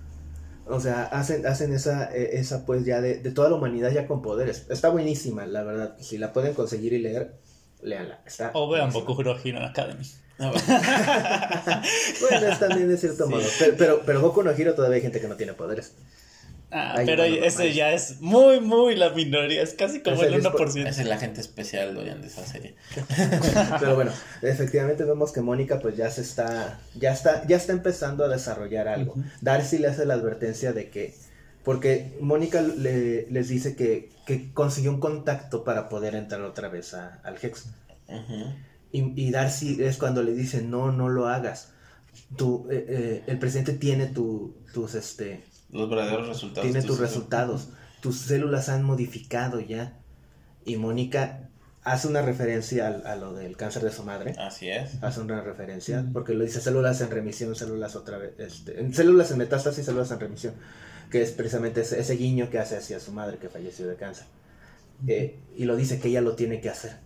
[0.66, 4.06] O sea, hacen, hacen esa, eh, esa pues ya de, de toda la humanidad ya
[4.06, 4.66] con poderes.
[4.70, 5.96] Está buenísima, la verdad.
[6.00, 7.34] Si la pueden conseguir y leer,
[7.82, 8.22] léanla.
[8.26, 8.92] Está O vean.
[8.92, 9.32] Boku Hero
[9.64, 10.04] Academy.
[10.42, 11.82] Ah, bueno.
[12.20, 13.30] Bueno, es también de cierto Sí.
[13.30, 13.44] modo.
[13.58, 15.92] Pero, pero, pero Boku no Hero todavía hay gente que no tiene poderes.
[16.74, 17.70] Ah, Ay, pero no, no, ese no.
[17.74, 19.60] ya es muy, muy la minoría.
[19.62, 20.86] Es casi como Es el el 1%.
[20.88, 22.76] Esa es la gente especial, Dorian, de esa serie.
[23.80, 28.24] Pero bueno, efectivamente vemos que Mónica pues ya se está, ya está, ya está empezando
[28.24, 29.12] a desarrollar algo.
[29.12, 29.22] Ujú.
[29.42, 31.14] Darcy le hace la advertencia de que,
[31.62, 36.94] porque Mónica le, les dice que, que consiguió un contacto para poder entrar otra vez
[36.94, 37.64] a- al Hex.
[38.92, 41.72] Y, y Darcy es cuando le dice, no, no lo hagas.
[42.36, 46.62] Tu, eh, eh, el presidente tiene tu, tus, este, Los verdaderos resultados.
[46.70, 47.68] tiene tus sus- resultados.
[48.02, 49.98] Tus células han modificado ya.
[50.64, 51.48] Y Mónica
[51.84, 54.34] hace una referencia al- a, lo del cáncer de su madre.
[54.38, 55.02] Así es.
[55.02, 59.30] Hace una referencia, porque lo dice células en remisión, células otra vez, este, en células
[59.30, 60.54] en metástasis, células en remisión,
[61.10, 64.26] que es precisamente ese, ese guiño que hace hacia su madre que falleció de cáncer.
[65.08, 66.98] Eh, y lo dice que ella lo tiene que hacer.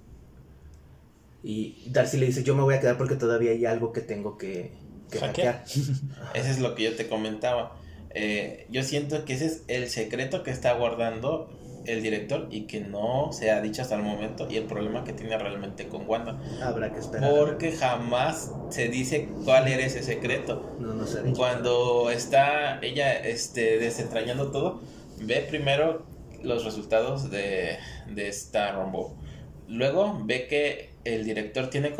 [1.48, 4.36] Y Darcy le dice, yo me voy a quedar porque todavía hay algo que tengo
[4.36, 4.72] que,
[5.12, 5.62] que Hackear.
[6.34, 7.76] Ese es lo que yo te comentaba.
[8.10, 11.48] Eh, yo siento que ese es el secreto que está guardando
[11.84, 15.12] el director y que no se ha dicho hasta el momento y el problema que
[15.12, 16.36] tiene realmente con Wanda.
[16.64, 17.30] Habrá que esperar.
[17.30, 20.76] Porque jamás se dice cuál era ese secreto.
[20.80, 21.36] No, no se dicho.
[21.36, 24.80] Cuando está ella este, desentrañando todo,
[25.20, 26.06] ve primero
[26.42, 27.76] los resultados de,
[28.08, 29.14] de esta Rumble.
[29.68, 31.92] Luego ve que el director tiene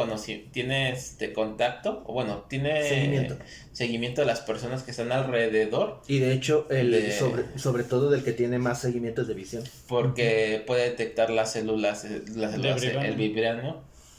[0.53, 3.37] tiene este contacto, o bueno, tiene Seguimiento.
[3.73, 8.11] seguimiento de las personas que están alrededor, Y de hecho, el, De- sobre, sobre todo
[8.11, 9.64] del que tiene más seguimientos de visión.
[9.88, 13.05] porque puede detectar las células, eh, las células, vibranium.
[13.05, 13.77] el vibranium,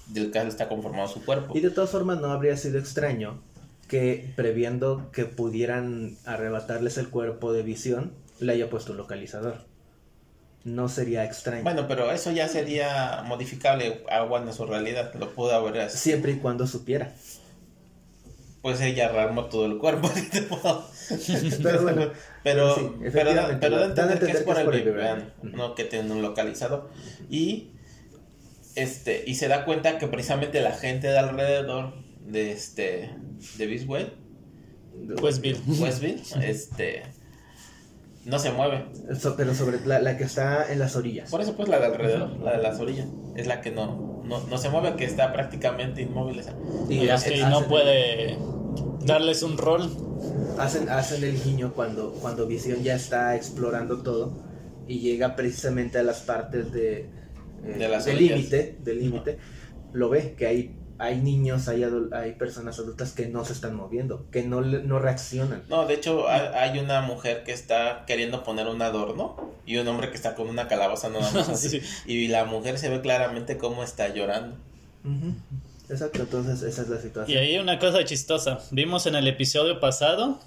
[0.08, 1.58] del cual está conformado su cuerpo.
[1.58, 3.42] Y de todas formas, no habría sido extraño
[3.88, 9.66] que, previendo que pudieran arrebatarles el cuerpo de visión, le haya puesto un localizador.
[10.68, 11.64] No sería extraño.
[11.64, 15.98] Bueno, pero eso ya sería modificable a Wanda su realidad, lo pudo haber así.
[15.98, 17.14] Siempre y cuando supiera.
[18.62, 20.12] Pues ella armó todo el cuerpo.
[21.64, 22.12] Pero bueno,
[22.44, 25.30] Pero, Sí, pero, efectivamente, pero da entender que es por que es el vibranium.
[25.44, 26.90] no que tiene un localizado.
[27.30, 27.72] Y
[28.76, 31.94] este, y se da cuenta que precisamente la gente de alrededor
[32.26, 33.12] de este
[33.58, 34.12] de Biswell,
[35.22, 35.62] Pues Bill.
[35.66, 37.04] Westville, este
[38.28, 38.86] no se mueve.
[39.20, 41.30] So- pero sobre la, la que está en las orillas.
[41.32, 44.40] Por eso pues la de alrededor, la de las orillas, es la que no, no,
[44.48, 46.40] no se mueve, que está prácticamente inmóvil.
[46.40, 46.54] esa.
[46.90, 48.38] Y que no hacen- puede
[49.06, 49.90] darles un rol.
[50.60, 54.34] Hacen, hacen el guiño cuando, cuando Visión ya está explorando todo
[54.88, 57.10] y llega precisamente a las partes de,
[57.64, 59.38] eh, De las del límite, del límite,
[59.94, 61.84] lo ve que hay, hay niños, hay,
[62.40, 65.64] personas adultas que no se están moviendo, que no, le- no reaccionan.
[65.70, 69.88] No, de hecho hay, hay una mujer que está queriendo poner un adorno y un
[69.88, 71.70] hombre que está con una calabaza nada más así.
[71.70, 71.82] Sí.
[72.06, 74.56] Y la mujer se ve claramente cómo está llorando.
[75.90, 77.38] Exacto, entonces esa es la Y situación.
[77.42, 78.60] ahí una cosa chistosa.
[78.72, 80.40] Vimos en el episodio pasado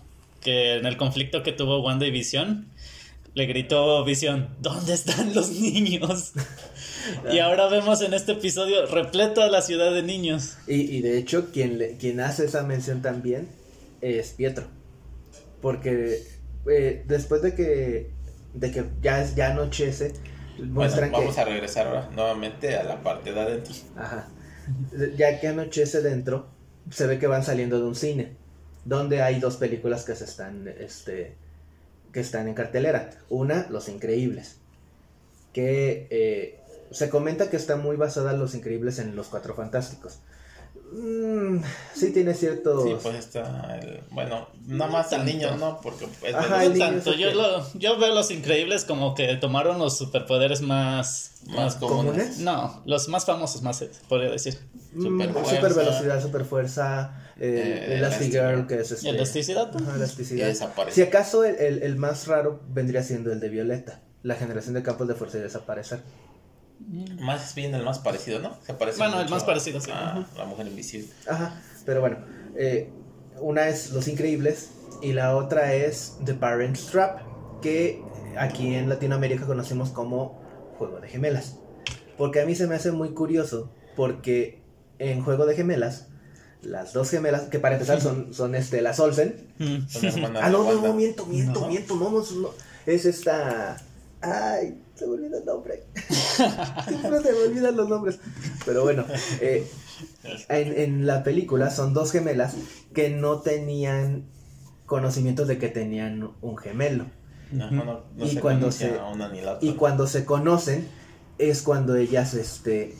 [0.42, 2.66] que en el conflicto que tuvo Wanda y Visión,
[3.34, 6.32] le gritó Visión, ¿dónde están los niños?
[7.32, 10.56] y ahora vemos en este episodio repleto a la ciudad de niños.
[10.66, 13.48] Y, y de hecho, quien, le- quien hace esa mención también
[14.00, 14.66] es Pietro.
[15.60, 16.22] Porque
[16.70, 18.10] eh, después de que,
[18.54, 20.12] de que ya, ya anochece,
[20.58, 21.40] Bueno, muestran vamos que...
[21.40, 23.74] a regresar ahora nuevamente a la parte de adentro.
[23.96, 24.28] Ajá.
[25.16, 26.48] Ya que anochece dentro,
[26.90, 28.36] se ve que van saliendo de un cine,
[28.84, 31.34] donde hay dos películas que se están, este,
[32.12, 33.10] que están en cartelera.
[33.28, 34.58] Una, Los Increíbles,
[35.52, 36.59] que eh,
[36.90, 40.18] se comenta que está muy basada Los Increíbles en Los Cuatro Fantásticos.
[40.92, 41.62] Mm,
[41.94, 42.82] sí tiene ciertos...
[42.82, 44.00] Sí, pues está el...
[44.10, 45.80] Bueno, nada más el niño, ¿no?
[45.80, 47.34] Porque es Ajá, verdad, el niño Tanto, es yo, ok.
[47.34, 51.42] lo- yo veo los increíbles como que tomaron los superpoderes más...
[51.46, 52.10] más ¿Comunes?
[52.12, 52.38] comunes.
[52.38, 54.58] No, los más famosos, más se podría decir.
[54.94, 55.54] Mm, Superfuerza.
[55.56, 58.66] super velocidad, super fuerza, Eh, Elastigirl, Elastigirl.
[58.66, 59.70] que es este, ¿Elasticidad?
[59.76, 60.46] ajá, Y elasticidad.
[60.48, 60.94] desaparece.
[60.96, 64.82] Si acaso el, el- el más raro vendría siendo el de Violeta, la generación de
[64.82, 66.00] campos de fuerza y desaparecer.
[67.20, 68.56] Más bien el más parecido, ¿no?
[68.66, 69.90] Se parece Bueno, el más parecido, sí.
[69.92, 71.08] a la mujer invisible.
[71.28, 72.18] Ajá, pero bueno,
[72.56, 72.90] eh,
[73.40, 74.70] una es Los Increíbles
[75.02, 77.20] y la otra es The Parent Trap,
[77.62, 78.02] que
[78.38, 80.40] aquí en Latinoamérica conocemos como
[80.78, 81.56] Juego de Gemelas.
[82.18, 84.60] Porque a mí se me hace muy curioso, porque
[84.98, 86.08] en Juego de Gemelas,
[86.62, 89.48] las dos gemelas, que para empezar son, son este, las Olsen.
[89.88, 91.68] Son Ah, no, no, no, miento, miento, No.
[91.68, 92.50] miento, no, no, no,
[92.86, 93.76] es esta...
[94.22, 95.82] Ay, se me olvida el nombre.
[96.86, 98.18] Siempre se me olvidan los nombres.
[98.64, 99.04] Pero bueno,
[99.40, 99.66] eh,
[100.48, 102.54] en, en la película son dos gemelas
[102.94, 104.26] que no tenían
[104.86, 107.06] conocimientos de que tenían un gemelo.
[107.52, 109.68] No, no, no, no Y se cuando se- a una ni la otra.
[109.68, 110.86] Y cuando se conocen
[111.38, 112.94] es cuando ellas este,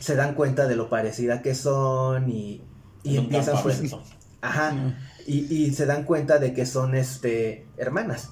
[0.00, 2.62] se dan cuenta de lo parecida que son y,
[3.04, 3.80] y empiezan pues...
[4.40, 4.72] Ajá.
[4.72, 4.96] Mm.
[5.26, 8.30] Y, y se dan cuenta de que son este hermanas.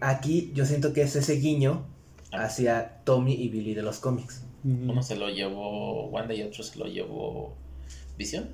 [0.00, 1.86] Aquí yo siento que es ese guiño
[2.32, 4.42] hacia Tommy y Billy de los cómics.
[4.64, 7.56] Uno se lo llevó Wanda y otro se lo llevó
[8.18, 8.50] Visión.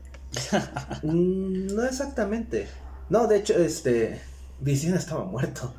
[1.03, 2.67] Mm, no exactamente.
[3.09, 4.21] No, de hecho, este
[4.61, 5.75] Vision estaba muerto.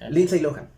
[0.00, 0.08] ¿Eh?
[0.10, 0.68] Lindsay Lohan,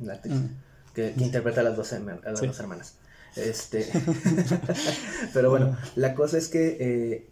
[0.00, 0.46] la actriz, Mm.
[0.94, 2.46] que, que interpreta a las dos, herma- a las Sí.
[2.46, 2.98] dos hermanas.
[3.36, 3.86] Este,
[5.34, 7.28] pero bueno, la cosa es que eh,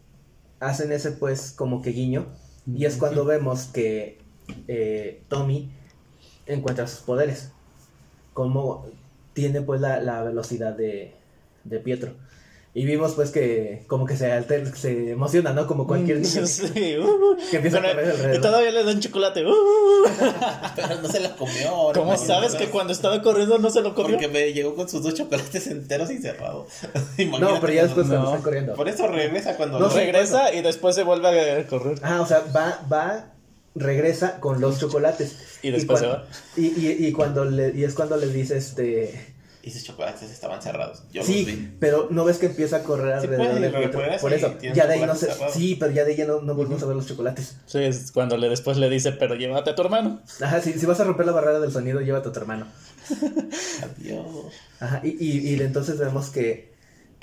[0.60, 2.26] hacen ese pues como que guiño
[2.66, 4.18] y es cuando vemos que
[4.68, 5.72] eh, Tommy
[6.46, 7.52] encuentra sus poderes.
[8.34, 8.86] Como
[9.32, 11.12] tiene pues la, la velocidad de,
[11.64, 12.12] de Pietro.
[12.76, 15.68] Y vimos pues que como que se alter, se emociona, ¿no?
[15.68, 18.40] Como cualquier niño Mm, Sí, uh, que empieza a correr y alrededor.
[18.40, 19.46] todavía le dan chocolate.
[19.46, 19.52] uh.
[20.74, 22.00] Pero no se la comió ahora.
[22.00, 22.70] ¿Cómo sabes que ¿no?
[22.72, 24.12] cuando estaba corriendo no se lo comió?
[24.16, 26.66] Porque me llegó con sus dos chocolates enteros y cerrados.
[27.40, 28.28] No, pero ya después cuando No.
[28.30, 28.74] están corriendo.
[28.74, 29.78] Por eso regresa cuando...
[29.78, 29.96] No, sí.
[29.98, 31.98] Regresa y después se vuelve a correr.
[32.02, 33.26] Ah, o sea, va, va,
[33.74, 35.36] regresa con los chocolates.
[35.62, 36.26] Y después se cuan- va.
[36.56, 40.60] Y, y, y cuando le, y es cuando le dice este Y sus chocolates estaban
[40.62, 41.02] cerrados.
[41.12, 41.74] Yo los sí, vi.
[41.80, 43.66] pero no ves que empieza a correr Sí, alrededor puede, de
[44.14, 45.52] y Por y eso, ya de ahí no se, cerrado.
[45.52, 47.56] sí, pero ya de ahí ya no, no volvemos a ver los chocolates.
[47.66, 50.20] Sí, es cuando le después le dice, pero llévate a tu hermano.
[50.42, 52.66] Ajá, si, si vas a romper la barrera del sonido, llévate a tu hermano.
[53.82, 54.26] Adiós.
[54.80, 56.73] Ajá, y, y, y entonces vemos que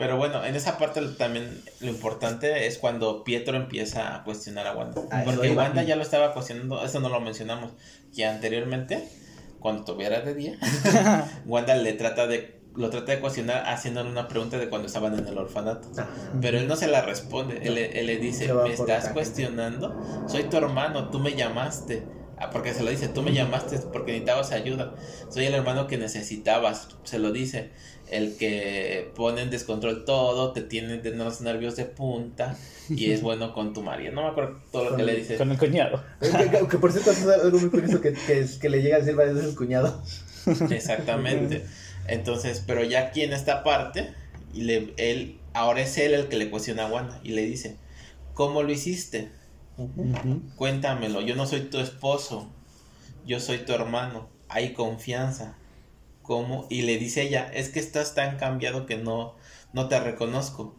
[0.01, 4.73] Pero bueno, en esa parte también lo importante es cuando Pietro empieza a cuestionar a
[4.75, 5.01] Wanda.
[5.11, 5.51] A eso Porque.
[5.51, 7.71] Wanda ya lo estaba cuestionando, eso no lo mencionamos,
[8.15, 9.07] que anteriormente,
[9.59, 10.57] cuando tuviera de día,
[11.45, 15.27] Wanda le trata de, lo trata de cuestionar haciéndole una pregunta de cuando estaban en
[15.27, 15.89] el orfanato.
[15.97, 16.07] ajá,
[16.41, 19.13] Pero él no se la responde, él, le- él le dice, me estás acá".
[19.13, 22.03] cuestionando, soy tu hermano, tú me llamaste.
[22.43, 24.95] Ah, porque se lo dice, tú me llamaste porque necesitabas ayuda.
[25.29, 27.69] Soy el hermano que necesitabas, se lo dice.
[28.11, 32.57] El que pone en descontrol todo, te tiene de los nervios de punta
[32.89, 34.11] y es bueno con tu marido.
[34.13, 35.37] No me acuerdo todo lo que le dice.
[35.37, 36.03] Con el cuñado.
[36.19, 38.99] que, que- que por cierto es algo muy curioso que, que, que le llega a
[38.99, 40.03] decir varias veces el cuñado.
[40.69, 41.65] Exactamente.
[42.07, 44.13] Entonces, pero ya aquí en esta parte,
[44.53, 47.77] y le, él, ahora es él el que le cuestiona a Wanda y le dice,
[48.33, 49.29] ¿cómo lo hiciste?
[50.57, 52.49] Cuéntamelo, yo no soy tu esposo,
[53.25, 55.55] yo soy tu hermano, hay confianza.
[56.31, 59.35] Cómo, y le dice ella, es que estás tan cambiado que no,
[59.73, 60.77] no te reconozco.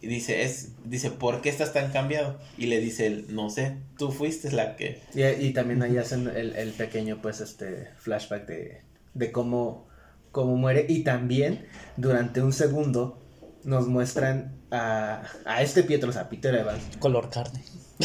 [0.00, 2.40] Y dice, es, dice, ¿por qué estás tan cambiado?
[2.58, 5.00] Y le dice él, no sé, tú fuiste la que...
[5.14, 8.82] Y, y también ahí hacen el, el, pequeño, pues, este, flashback de,
[9.14, 9.86] de cómo,
[10.32, 10.84] cómo muere.
[10.88, 11.64] Y también,
[11.96, 13.22] durante un segundo,
[13.62, 16.82] nos muestran a, a este Pietro, o sea, Peter Evans.
[16.98, 17.62] Color carne.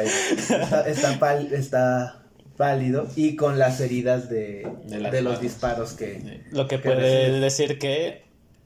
[0.00, 2.19] está, está, está,
[2.60, 6.44] pálido y con las heridas de, de, los disparos que...
[6.50, 8.24] Lo que, puede decir que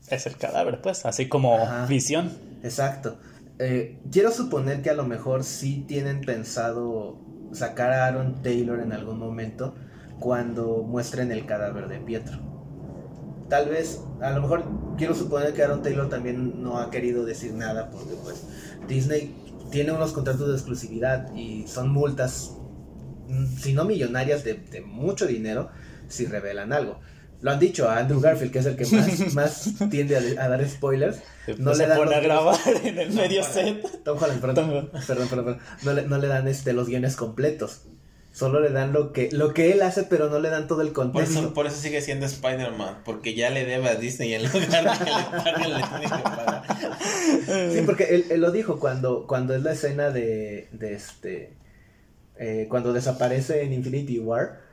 [0.09, 2.33] es el cadáver, pues, así como visión.
[2.65, 3.19] Exacto.
[3.61, 7.21] Eh, quiero suponer que a lo mejor sí tienen pensado
[7.53, 9.77] sacar a Aaron Taylor en algún momento
[10.19, 12.39] cuando muestren el cadáver de Pietro.
[13.49, 14.65] Tal vez, a lo mejor
[14.99, 18.43] quiero suponer que Aaron Taylor también no ha querido decir nada porque pues
[18.89, 19.37] Disney
[19.71, 22.57] tiene unos contratos de exclusividad y son multas,
[23.59, 25.71] si no millonarias, de, de mucho dinero
[26.09, 27.01] si revelan algo
[27.45, 30.67] lo han dicho a Andrew Garfield, que es el que más, más tiende a, dar
[30.67, 31.19] spoilers.
[31.59, 34.03] No le dan pone a grabar en el medio set.
[34.03, 37.83] Tom Holland, perdón, perdón, perdón, No, le, no le dan este, los guiones completos.
[38.33, 40.95] Solo le dan lo que, lo que él hace, pero no le dan todo el
[40.95, 41.35] contexto.
[41.35, 44.45] Por eso, por eso sigue siendo Spider-Man, porque ya le debe a Disney y en
[44.45, 46.63] lugar de que le paguen le tiene que pagar.
[47.73, 51.53] Sí, porque él, él, lo dijo cuando, cuando es la escena de, de este...
[52.39, 54.65] Eh, cuando desaparece en Infinity War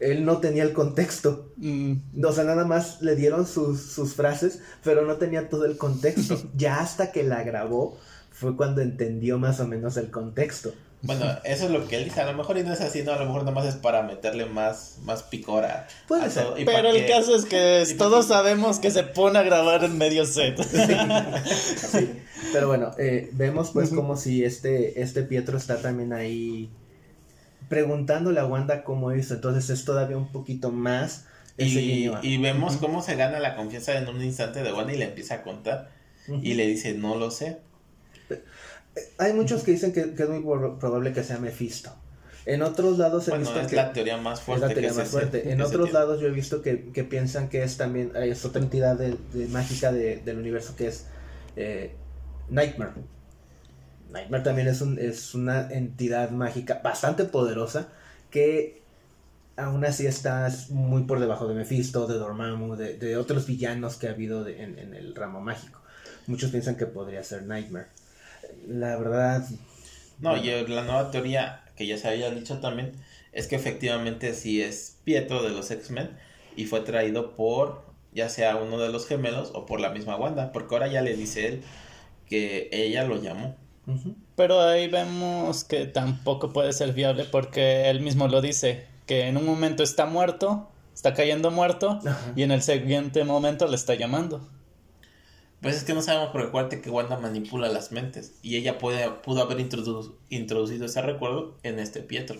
[0.00, 1.52] él no tenía el contexto.
[1.56, 2.24] Mm.
[2.24, 6.40] O sea, nada más le dieron sus, sus, frases, pero no tenía todo el contexto.
[6.54, 7.96] ya hasta que la grabó
[8.30, 10.72] fue cuando entendió más o menos el contexto.
[11.02, 12.22] Bueno, eso es lo que él dice.
[12.22, 14.02] A lo mejor y no es así, no, a lo mejor nada más es para
[14.02, 15.86] meterle más, más picora.
[16.08, 16.46] Puede ser.
[16.64, 20.58] Pero el caso es que todos sabemos que se pone a grabar en medio set.
[20.64, 22.10] Sí.
[22.54, 26.70] Pero bueno, eh, vemos pues como si este, este Pietro está también ahí
[27.68, 29.34] preguntándole a Wanda cómo hizo.
[29.34, 31.26] Entonces es todavía un poquito más.
[31.56, 35.04] Y, y, vemos cómo se gana la confianza en un instante de Wanda y le
[35.04, 35.90] empieza a contar.
[36.42, 37.58] Y le dice, no lo sé.
[39.18, 40.42] Hay muchos que dicen que, es muy
[40.78, 41.94] probable que sea Mephisto.
[42.46, 44.66] En otros lados he visto es la teoría más fuerte.
[44.66, 45.50] Es la teoría más fuerte.
[45.50, 49.16] en otros lados yo he visto que, piensan que es también, es otra entidad de,
[49.48, 51.06] mágica del universo que es
[51.56, 51.94] eh,
[52.50, 52.92] Nightmare.
[54.14, 57.88] Nightmare también es, un, es una entidad mágica bastante poderosa
[58.30, 58.82] que
[59.56, 64.10] aún así está muy por debajo de Mephisto, de Dormammu, de, otros villanos que ha
[64.10, 65.80] habido en, el ramo mágico.
[66.26, 67.88] Muchos piensan que podría ser Nightmare.
[68.66, 69.46] La verdad...
[70.20, 72.92] No, y la nueva teoría que ya se había dicho también
[73.32, 76.10] es que efectivamente sí es Pietro de los X-Men
[76.56, 80.52] y fue traído por ya sea uno de los gemelos o por la misma Wanda,
[80.52, 81.62] porque ahora ya le dice él
[82.28, 83.56] que ella lo llamó.
[84.36, 89.36] Pero ahí vemos que tampoco puede ser viable porque él mismo lo dice, que en
[89.36, 92.00] un momento está muerto, está cayendo muerto,
[92.36, 94.40] y en el siguiente momento le está llamando.
[95.60, 99.10] Pues es que no sabemos por el que Wanda manipula las mentes y ella puede,
[99.10, 102.38] pudo haber introducido ese recuerdo en este Pietro.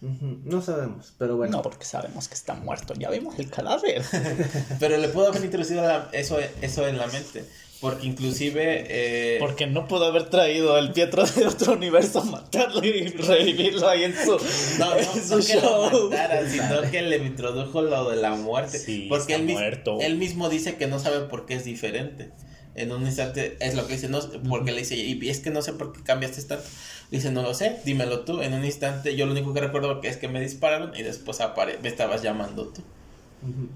[0.00, 1.56] No sabemos, pero bueno.
[1.56, 4.02] No, porque sabemos que está muerto, ya vimos el cadáver.
[4.78, 5.82] pero le pudo haber introducido
[6.12, 7.46] eso, eso en la mente.
[7.80, 8.84] Porque inclusive...
[8.88, 9.36] Eh...
[9.38, 14.14] Porque no pudo haber traído al Pietro de otro universo, matarlo y revivirlo ahí en
[14.14, 14.38] su,
[14.78, 18.78] no, no, no que Lo matara, sino que le introdujo lo de la muerte.
[18.78, 19.98] Sí, porque él, muerto.
[20.00, 22.30] él mismo dice que no sabe por qué es diferente.
[22.74, 25.62] En un instante es lo que dice, no, porque le dice, y es que no
[25.62, 26.64] sé por qué cambiaste tanto.
[27.10, 28.42] Dice, no lo sé, dímelo tú.
[28.42, 31.78] En un instante yo lo único que recuerdo es que me dispararon y después apare
[31.82, 32.82] me estabas llamando tú.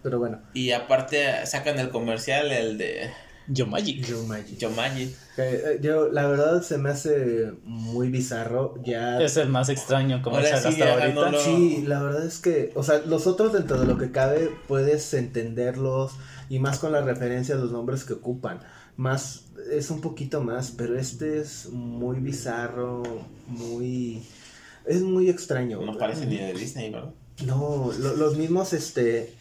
[0.03, 0.41] Pero bueno.
[0.53, 3.11] Y aparte sacan el comercial, el de
[3.49, 4.05] yo Magic.
[4.07, 5.17] Yo Magic.
[5.37, 8.75] Eh, yo, la verdad, se me hace muy bizarro.
[8.85, 9.21] Ya.
[9.21, 11.33] Es el más extraño, como se sí, ahorita.
[11.39, 15.13] Sí, la verdad es que, o sea, los otros, dentro de lo que cabe, puedes
[15.15, 16.13] entenderlos.
[16.49, 18.61] Y más con la referencia a los nombres que ocupan.
[18.97, 23.03] Más, es un poquito más, pero este es muy bizarro,
[23.47, 24.23] muy.
[24.85, 25.81] Es muy extraño.
[25.81, 27.13] No parece ni de Disney, ¿verdad?
[27.47, 29.35] No, los mismos, este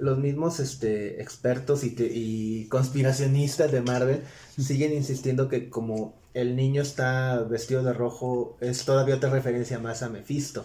[0.00, 4.22] los mismos este, expertos y, y, conspiracionistas de Marvel
[4.58, 10.02] siguen insistiendo que como el niño está vestido de rojo es todavía otra referencia más
[10.02, 10.64] a Mephisto.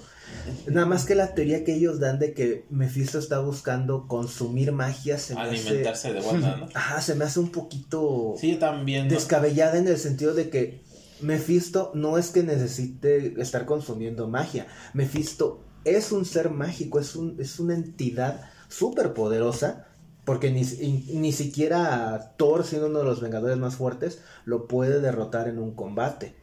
[0.68, 5.18] Nada más que la teoría que ellos dan de que Mephisto está buscando consumir magia
[5.18, 6.68] se alimentarse de Wanda, ¿no?
[6.74, 10.84] Ajá, se me hace un poquito sí, también, descabellada en el sentido de que
[11.22, 14.68] Mephisto no es que necesite estar consumiendo magia.
[14.94, 19.88] Mephisto es un ser mágico, es, un, es una entidad súper poderosa,
[20.26, 25.48] porque ni, ni siquiera Thor, siendo uno de los Vengadores más fuertes, lo puede derrotar
[25.48, 26.36] en un combate,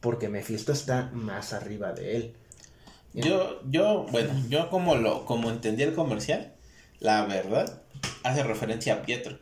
[0.00, 2.36] porque Mephisto está más arriba de él.
[3.12, 6.54] Yo, yo, bueno, yo como lo, como entendí el comercial,
[7.00, 7.82] la verdad,
[8.22, 9.38] hace referencia a Pietro.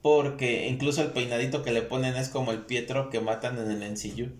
[0.00, 3.82] Porque incluso el peinadito que le ponen es como el Pietro que matan en el
[3.82, 4.32] NCU.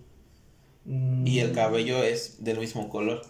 [1.23, 3.21] Y el Mm, cabello es del mismo color.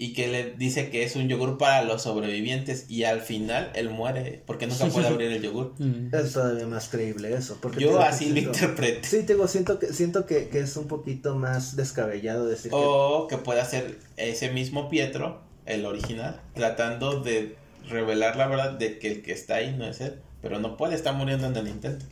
[0.00, 2.86] Y que le dice que es un yogur para los sobrevivientes.
[2.88, 5.74] Y al final él muere porque nunca puede abrir el yogur.
[5.78, 6.14] Mm.
[6.14, 7.58] Es todavía más creíble eso.
[7.60, 9.06] Porque Yo así lo interpreté.
[9.06, 13.26] Sí, te digo, siento que, siento que, que es un poquito más descabellado decir O
[13.28, 17.56] que pueda ser ese mismo Pietro, el original, tratando de
[17.88, 20.20] revelar la verdad de que el que está ahí no es él.
[20.40, 22.06] Pero no puede, está muriendo en el intento.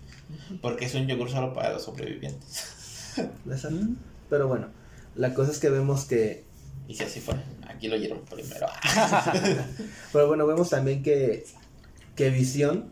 [0.61, 3.13] Porque es un yogur solo para los sobrevivientes.
[3.15, 3.23] que...
[3.51, 3.87] Exacto.
[4.29, 4.69] Pero bueno,
[5.15, 6.45] la cosa es que vemos que...
[6.89, 7.35] Y si así fue,
[7.69, 8.67] aquí lo oyeron primero.
[10.13, 11.45] Pero bueno, vemos también que,
[12.15, 12.91] que Visión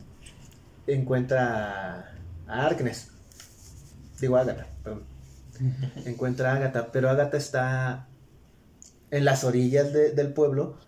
[0.87, 2.17] encuentra
[2.47, 3.09] a, Arknes.
[4.21, 5.05] Digo, Agatha, perdón.
[6.05, 8.09] Encuentra a Agatha, pero Agatha está
[9.11, 10.79] en las orillas de- del pueblo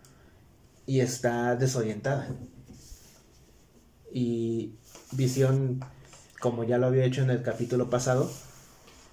[0.87, 2.29] y está desorientada.
[4.13, 4.75] Y
[5.13, 5.81] Visión,
[6.41, 8.31] como ya lo había hecho en el capítulo pasado,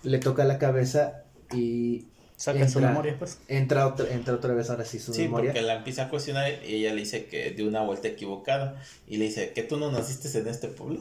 [0.02, 1.24] le toca la cabeza
[1.54, 2.08] y
[2.44, 2.90] Saca su Entra.
[2.90, 3.38] memoria, pues.
[3.48, 5.52] entra otra, entra otra vez ahora sí su Sí, memoria.
[5.52, 8.82] porque la empieza a cuestionar y ella le dice que dio una vuelta equivocada.
[9.08, 11.00] Y le dice, ¿que tú no naciste en este pueblo?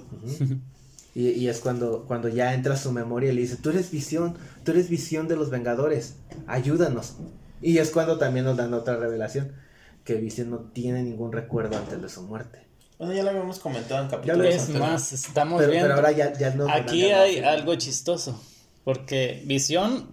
[1.15, 4.37] Y, y es cuando, cuando ya entra su memoria y le dice, tú eres visión,
[4.65, 6.15] tú eres visión de los Vengadores,
[6.47, 7.15] ayúdanos.
[7.61, 9.53] Y es cuando también nos dan otra revelación,
[10.05, 12.61] que Visión no tiene ningún recuerdo antes de su muerte.
[12.99, 14.91] Bueno, ya lo habíamos comentado en Ya capítulos lo Es anteriores.
[14.93, 15.89] más, estamos Pero, viendo.
[15.89, 16.69] pero ahora ya, ya no...
[16.71, 18.41] Aquí hay algo chistoso.
[18.85, 20.09] Porque Visión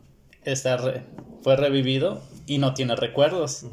[0.45, 1.03] está re-
[1.43, 3.65] fue revivido y no tiene recuerdos.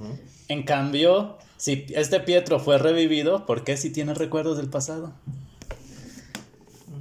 [0.49, 5.13] En cambio, si este Pietro fue revivido, ¿por qué si tiene recuerdos del pasado?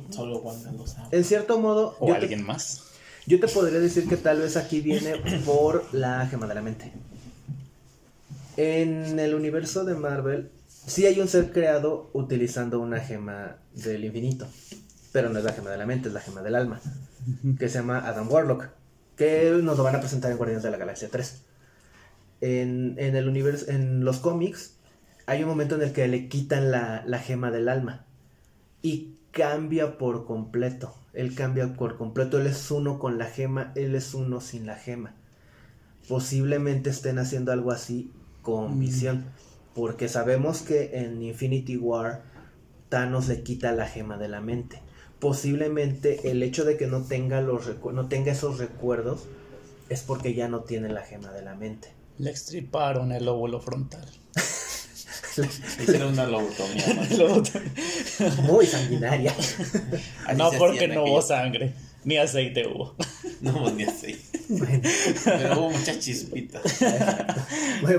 [0.09, 1.15] Solo Wanda lo sabe.
[1.17, 2.83] En cierto modo, ¿O yo te, alguien más?
[3.25, 6.91] yo te podría decir que tal vez aquí viene por la gema de la mente.
[8.57, 14.47] En el universo de Marvel, sí hay un ser creado utilizando una gema del infinito.
[15.11, 16.79] Pero no es la gema de la mente, es la gema del alma.
[17.59, 18.69] Que se llama Adam Warlock.
[19.15, 21.43] Que nos lo van a presentar en Guardianes de la Galaxia 3.
[22.41, 24.75] En, en el universo, en los cómics,
[25.25, 28.05] hay un momento en el que le quitan la, la gema del alma.
[28.81, 30.95] Y cambia por completo.
[31.13, 32.39] Él cambia por completo.
[32.39, 35.15] Él es uno con la gema, él es uno sin la gema.
[36.07, 38.11] Posiblemente estén haciendo algo así
[38.41, 38.79] con Mm.
[38.79, 39.25] Visión.
[39.73, 42.23] Porque sabemos que en Infinity War
[42.89, 44.81] Thanos le quita la gema de la mente.
[45.19, 49.25] Posiblemente el hecho de que no tenga, los no tenga esos recuerdos
[49.89, 51.89] es porque ya no tiene la gema de la mente.
[52.17, 54.07] Le extriparon el óvulo frontal.
[55.81, 56.85] Hicieron una lobotomía.
[58.43, 59.33] Muy sanguinaria.
[60.25, 61.73] Así no porque no hubo sangre,
[62.05, 62.95] ni aceite hubo.
[63.41, 64.19] No, ni así.
[64.47, 64.81] Bueno,
[65.25, 66.61] Pero hubo muchas chispitas.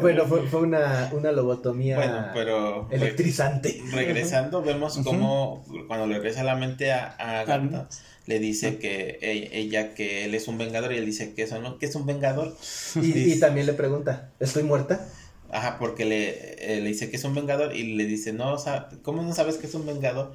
[0.00, 3.80] Bueno, fue, fue una, una lobotomía Bueno, pero electrizante.
[3.92, 7.88] regresando, vemos cómo cuando le regresa la mente a, a Agatha,
[8.26, 11.60] le dice que e- ella que él es un vengador y él dice que eso
[11.60, 12.56] no, que es un vengador.
[13.00, 15.06] Y, y también le pregunta, ¿estoy muerta?
[15.52, 18.58] Ajá, porque le, eh, le dice que es un vengador y le dice, no, o
[18.58, 20.32] sea, ¿cómo no sabes que es un vengador?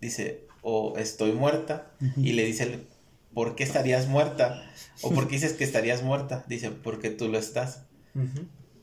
[0.00, 1.92] Dice, o estoy muerta.
[2.16, 2.80] Y le dice,
[3.34, 4.62] ¿por qué estarías muerta?
[5.02, 6.44] O ¿por qué dices que estarías muerta?
[6.48, 7.82] Dice, porque tú lo estás.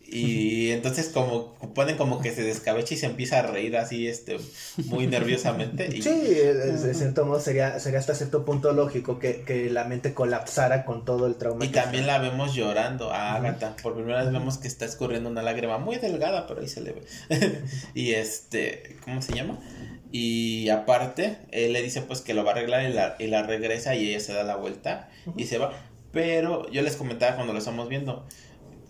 [0.08, 4.38] Y entonces como ponen como que se descabecha y se empieza a reír así, este,
[4.86, 5.88] muy nerviosamente.
[5.88, 10.14] Y, Sí, de cierto modo sería, sería hasta cierto punto lógico que, que la mente
[10.14, 11.66] colapsara con todo el trauma.
[11.66, 12.20] y también está.
[12.20, 13.76] la vemos llorando a Agatha.
[13.82, 16.94] Por primera vez vemos que está escurriendo una lágrima muy delgada, pero ahí se le
[16.94, 17.04] ve.
[17.96, 19.60] y este, ¿cómo se llama?
[20.18, 23.44] Y aparte, él le dice pues que lo va a arreglar y la, y la
[23.44, 25.74] regresa y ella se da la vuelta y se va.
[26.14, 28.26] Pero yo les comentaba cuando lo estamos viendo,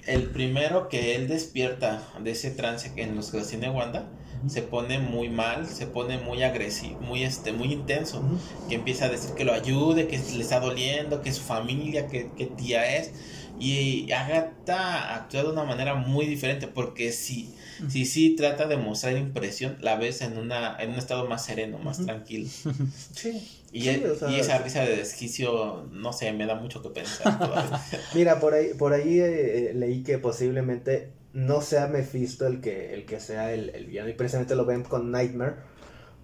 [0.05, 4.07] el primero que él despierta de ese trance en los que los tiene Wanda,
[4.45, 8.21] se pone muy mal, se pone muy agresivo, muy este, muy intenso,
[8.69, 12.29] que empieza a decir que lo ayude, que le está doliendo, que su familia, que,
[12.37, 13.13] que tía es.
[13.59, 17.53] Y Agatha actúa de una manera muy diferente, porque si
[17.89, 21.77] sí, sí trata de mostrar impresión, la ves en una, en un estado más sereno,
[21.79, 22.49] más tranquilo.
[23.13, 23.61] Sí.
[23.71, 26.81] Y, Sí, e- o sea- y esa risa de desquicio, no sé, me da mucho
[26.81, 27.81] que pensar todavía.
[28.15, 33.05] Mira, por ahí, por ahí eh, leí que posiblemente no sea Mephisto el que, el
[33.05, 34.07] que sea el, el villano.
[34.09, 35.55] Y precisamente lo ven con Nightmare.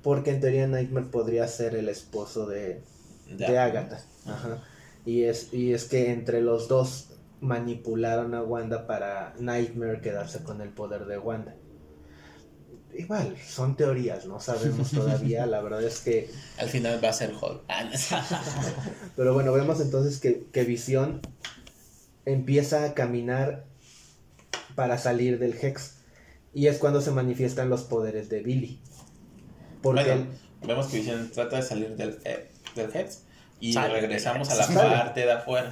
[0.01, 2.82] Porque en teoría Nightmare podría ser el esposo de,
[3.29, 4.01] de Agatha.
[4.25, 4.63] Ajá.
[5.05, 7.09] Y es, y es que entre los dos
[7.41, 11.55] manipularon a Wanda para Nightmare quedarse con el poder de Wanda.
[12.93, 15.45] Igual, son teorías, no sabemos todavía.
[15.45, 17.63] La verdad es que Al final va a ser Hulk.
[17.67, 17.89] Ah.
[19.15, 21.21] Pero bueno, vemos entonces que, que Visión
[22.25, 23.65] empieza a caminar
[24.75, 25.97] para salir del Hex.
[26.53, 28.81] Y es cuando se manifiestan los poderes de Billy.
[29.81, 30.21] Porque Bueno,
[30.61, 33.23] él- vemos que Vision trata de salir del, eh, del Hex
[33.61, 35.71] y Sale regresamos a la parte de afuera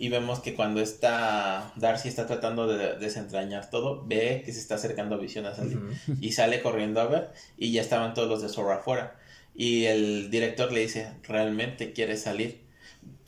[0.00, 4.74] y vemos que cuando está Darcy está tratando de desentrañar todo, ve que se está
[4.76, 6.16] acercando a Vision a salir Ujú.
[6.20, 9.16] y sale corriendo a ver y ya estaban todos los de Zorro afuera
[9.54, 12.60] y el director le dice, ¿realmente quieres salir?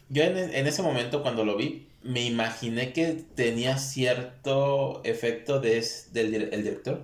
[0.08, 5.78] Yo en, en ese momento cuando lo vi me imaginé que tenía cierto efecto de,
[5.78, 7.02] es- del dir- el director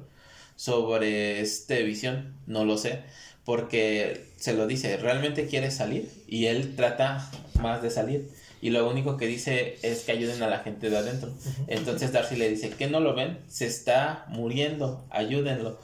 [0.56, 3.02] sobre este visión, no lo sé,
[3.44, 6.10] porque se lo dice, ¿realmente quiere salir?
[6.26, 8.28] Y él trata más de salir.
[8.60, 11.32] Y lo único que dice es que ayuden a la gente de adentro.
[11.68, 13.38] Entonces Darcy le dice, ¿qué no lo ven?
[13.48, 15.78] Se está muriendo, ayúdenlo.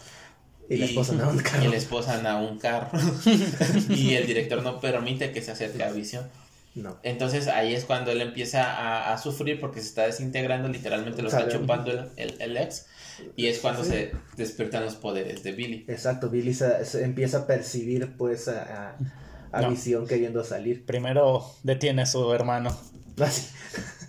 [0.69, 1.65] Y la esposa a un carro.
[1.65, 2.91] Y le esposan a un carro.
[3.91, 6.29] y el director no permite que se acerque a Visión.
[6.75, 6.99] No.
[7.05, 11.29] Entonces ahí es cuando él empieza a, a sufrir porque se está desintegrando, literalmente lo
[11.29, 12.87] está chupando el, el- el ex.
[13.37, 13.91] Y es cuando Sí.
[13.91, 15.85] se despiertan los poderes de Billy.
[15.87, 18.97] Exacto, Billy se, se empieza a percibir pues a, a-
[19.55, 19.71] a No.
[19.71, 20.85] Visión queriendo salir.
[20.87, 22.77] Primero detiene a su hermano.
[23.21, 23.49] Así.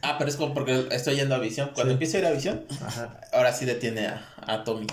[0.07, 1.71] Ah, pero es como porque estoy yendo a Visión.
[1.73, 1.93] Cuando Sí.
[1.93, 4.85] empiezo a ir a Visión, Ajá, ahora sí detiene a, a Tommy.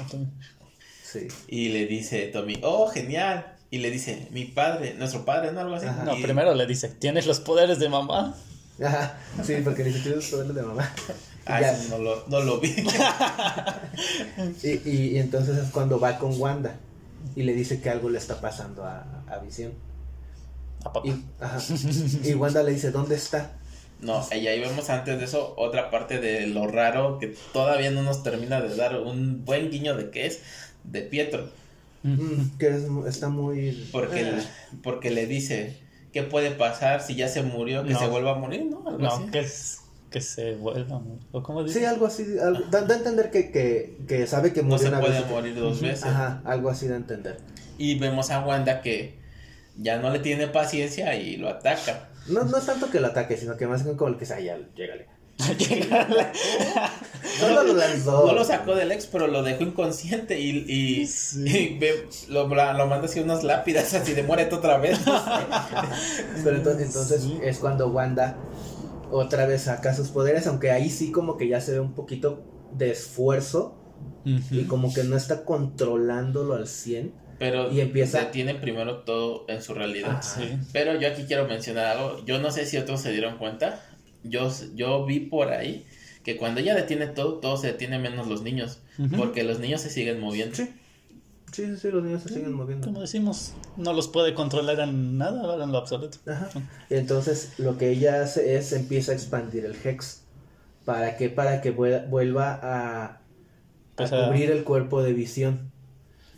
[1.04, 1.28] sí.
[1.48, 3.54] Y le dice Tommy, oh, genial.
[3.70, 5.60] Y le dice, mi padre, nuestro padre, ¿no?
[5.60, 5.84] Algo así.
[5.86, 6.04] Ajá.
[6.04, 8.34] No, Y- primero le dice, ¿tienes los poderes de mamá?
[8.82, 10.90] Ajá, sí, porque ni siquiera es poder de mamá.
[11.44, 11.76] Ah, Ya.
[11.90, 12.72] no lo, no lo vi.
[14.62, 16.76] Y, y- y entonces es cuando va con Wanda
[17.36, 19.72] y le dice que algo le está pasando a, a Visión.
[20.84, 21.08] A papá.
[21.08, 21.58] Y, ajá,
[22.24, 23.52] y Wanda le dice, ¿dónde está?
[24.00, 28.02] No, y ahí vemos antes de eso otra parte de lo raro que todavía no
[28.02, 30.40] nos termina de dar un buen guiño de qué es
[30.82, 31.50] de Pietro.
[32.02, 33.88] Mm, que es- está muy...
[33.92, 34.32] Porque, Ah.
[34.38, 35.78] le, porque le dice,
[36.12, 37.98] ¿qué puede pasar si ya se murió, que No.
[38.00, 38.64] se vuelva a morir?
[38.68, 38.82] ¿No?
[38.88, 39.24] Algo así.
[39.26, 39.78] No, que, es,
[40.10, 41.00] que se vuelva.
[41.30, 41.78] ¿O cómo dice?
[41.78, 44.82] Sí, algo así, algo- da, da a entender que, que, que sabe que No murió
[44.82, 45.30] se una puede vez.
[45.30, 46.02] morir dos veces.
[46.06, 47.38] Ajá, algo así da a entender.
[47.78, 49.21] Y vemos a Wanda que
[49.76, 52.08] ya no le tiene paciencia y lo ataca.
[52.28, 54.40] No, no es tanto que lo ataque, sino que más bien como el que sea,
[54.40, 55.06] ya, llégale.
[57.40, 58.26] Solo lo lanzó.
[58.26, 61.44] No lo sacó del ex, pero lo dejó inconsciente y, y, Sí.
[61.74, 65.00] y ve- lo, lo manda así unas lápidas así de muérete otra vez.
[66.44, 67.38] Pero entonces, entonces Sí.
[67.42, 68.36] es cuando Wanda
[69.10, 72.44] otra vez saca sus poderes, aunque ahí sí como que ya se ve un poquito
[72.72, 73.78] de esfuerzo
[74.24, 77.12] y como que no está controlándolo al 100.
[77.42, 80.22] Pero Y empieza- detiene primero todo en su realidad.
[80.22, 80.56] Sí.
[80.72, 82.24] Pero yo aquí quiero mencionar algo.
[82.24, 83.80] Yo no sé si otros se dieron cuenta.
[84.22, 85.84] Yo, yo vi por ahí
[86.22, 88.78] que cuando ella detiene todo, todo se detiene menos los niños.
[89.16, 90.54] Porque los niños se siguen moviendo.
[90.54, 90.70] Sí.
[91.50, 92.86] Sí, sí, sí, los niños se siguen moviendo.
[92.86, 96.18] Como decimos, no los puede controlar en nada, en lo absoluto.
[96.26, 96.48] Ajá.
[96.90, 100.22] Entonces lo que ella hace es empieza a expandir el Hex.
[100.84, 101.28] ¿Para qué?
[101.28, 103.20] Para que vuel- vuelva a, a
[104.04, 105.71] a- cubrir el cuerpo de visión.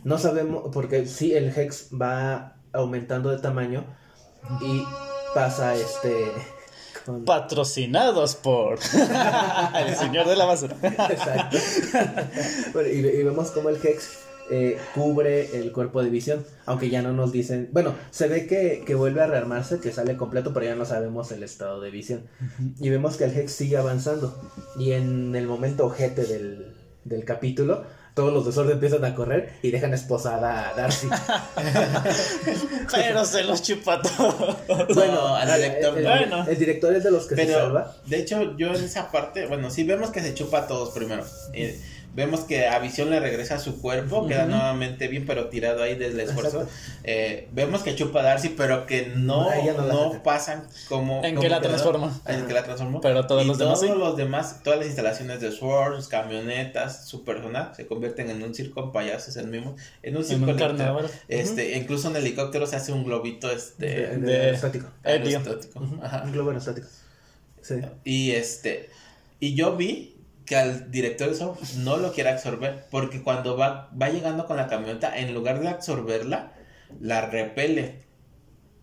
[0.05, 3.83] No sabemos, porque sí, el Hex va aumentando de tamaño
[4.61, 4.83] y
[5.33, 6.31] pasa este...
[7.05, 8.79] con- Patrocinados por
[9.87, 10.77] el señor de la basura.
[10.81, 11.57] Exacto.
[12.73, 14.19] Bueno, y, y vemos como el Hex
[14.51, 18.83] eh, cubre el cuerpo de visión, aunque ya no nos dicen, bueno, se ve que,
[18.85, 22.27] que vuelve a rearmarse, que sale completo, pero ya no sabemos el estado de visión.
[22.79, 24.39] Y vemos que el Hex sigue avanzando.
[24.77, 26.75] Y en el momento ojete del,
[27.05, 27.85] del capítulo,
[28.15, 31.07] todos los de Sword empiezan a correr y dejan esposada a Darcy.
[32.95, 34.57] Pero se los chupa todo.
[34.95, 36.03] Bueno, al director el.
[36.05, 36.45] Bueno.
[36.47, 37.93] el director es de los que se salva.
[38.05, 41.25] de hecho, yo en esa parte, bueno, sí vemos que se chupa a todos primero.
[41.51, 41.77] Eh,
[42.15, 46.13] vemos que a Visión le regresa su cuerpo, queda nuevamente bien, pero tirado ahí desde
[46.13, 46.67] el esfuerzo.
[47.03, 51.23] Eh, vemos que chupa a Darcy, pero que no, A no pasan como...
[51.23, 52.19] En como que la transforma.
[52.25, 53.01] En que la transformó.
[53.01, 53.99] Pero todos Y los demás todos sí.
[53.99, 58.55] los demás, todas las instalaciones de Sword, sus camionetas, su personal, se convierten en un
[58.55, 60.77] circo con payasos en mismo, en un En circo un literal.
[60.77, 61.09] carnaval.
[61.27, 64.87] Este, incluso en helicóptero se hace un globito De, este de de- aerostático.
[65.03, 65.37] Helio.
[65.39, 65.79] aerostático.
[65.83, 66.23] Ujú, Ajá.
[66.25, 66.87] Un globo aerostático.
[67.61, 67.75] Sí.
[68.03, 68.89] Y este,
[69.39, 70.14] y yo vi
[70.45, 74.57] que al director de eso no lo quiere absorber, porque cuando va, va llegando con
[74.57, 76.53] la camioneta, en lugar de absorberla,
[76.99, 78.03] la repele.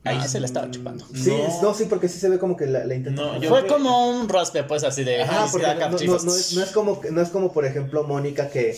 [0.04, 1.06] Ahí Ay, se la estaba chupando.
[1.14, 1.62] Sí, No.
[1.62, 3.22] no, sí, porque sí se ve como que la, la intenta.
[3.22, 5.22] No, yo- Fue como un raspe, pues así de.
[5.22, 6.24] Ajá, "Ay, porque no, no- chicos".
[6.24, 8.76] no es, no es como, no es como, por ejemplo, Mónica que,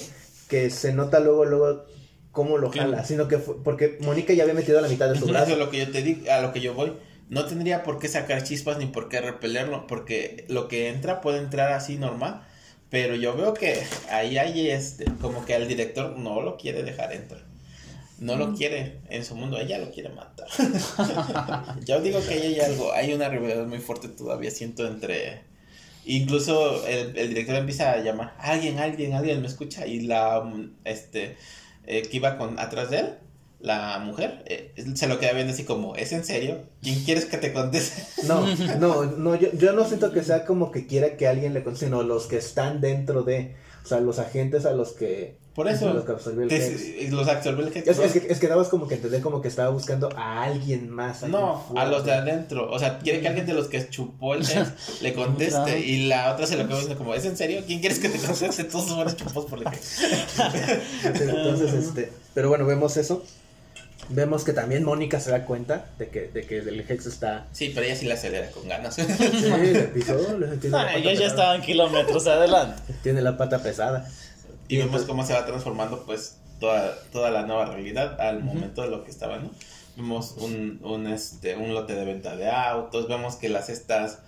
[0.50, 1.84] que se nota luego, luego
[2.30, 5.24] cómo lo jala, sino que fue- porque Mónica ya había metido la mitad de su
[5.24, 5.52] Eso brazo.
[5.52, 6.92] es lo que yo te digo, a lo que yo voy.
[7.30, 11.38] No tendría por qué sacar chispas ni por qué repelerlo, porque lo que entra puede
[11.38, 12.46] entrar así normal,
[12.90, 17.12] pero yo veo que ahí hay este, como que al director no lo quiere dejar
[17.12, 17.42] entrar.
[18.18, 20.46] No lo quiere en su mundo, ella lo quiere matar.
[21.84, 25.42] yo digo que ahí hay algo, hay una rivalidad muy fuerte todavía, siento entre
[26.06, 29.86] Incluso el, el director empieza a llamar, alguien, alguien, alguien me escucha.
[29.86, 30.42] Y la,
[30.84, 31.36] este,
[31.86, 33.14] eh, que iba con, atrás de él,
[33.64, 36.58] la mujer, eh, se lo queda viendo así como, ¿es en serio?
[36.82, 38.02] ¿Quién quieres que te conteste?
[38.26, 38.46] No,
[38.78, 41.86] no, no, yo, yo no siento que sea como que quiera que alguien le conteste,
[41.86, 45.42] sino los que están dentro de, o sea, los agentes a los que...
[45.54, 46.56] Por eso, Los que absorbió el te-
[47.04, 47.12] Hex.
[47.12, 47.72] los absorbió el.
[47.76, 50.90] Es, es que, es que dabas como que entender como que estaba buscando a alguien
[50.90, 51.22] más.
[51.22, 51.90] alguien No, a fuerte.
[51.92, 52.68] los de adentro.
[52.72, 55.78] O sea, quiere que alguien de los que chupó el Hex le conteste.
[55.78, 57.62] y la otra se lo queda viendo como, ¿es en serio?
[57.68, 58.64] ¿Quién quieres que te conteste?
[58.64, 60.00] Todos son chupados por el Hex.
[61.04, 63.22] Entonces, este, pero bueno, vemos eso.
[64.10, 67.46] Vemos que también Mónica se da cuenta de que, de que el Hex está...
[67.52, 68.94] Sí, pero ella sí la acelera con ganas.
[68.94, 72.94] Sí, le pisó, le- tiene, la pata ellos ya estaban kilómetros adelante.
[73.02, 74.08] tiene la pata pesada.
[74.68, 78.88] Y vemos cómo se va transformando pues toda, toda la nueva realidad al momento de
[78.88, 79.50] lo que estaba, ¿no?
[79.96, 84.18] Vemos un, un, este, un lote de venta de autos, vemos que las estas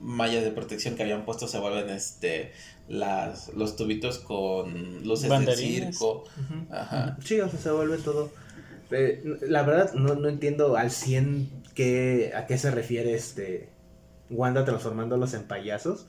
[0.00, 2.52] mallas de protección que habían puesto se vuelven este
[2.88, 5.80] las los tubitos con luces Banderines.
[5.80, 6.24] del circo.
[6.70, 7.16] Ajá.
[7.24, 8.30] Sí, o sea, se vuelve todo.
[8.90, 13.68] Eh, la verdad, no, no entiendo al 100 qué, a qué se refiere este
[14.30, 16.06] Wanda transformándolos en payasos.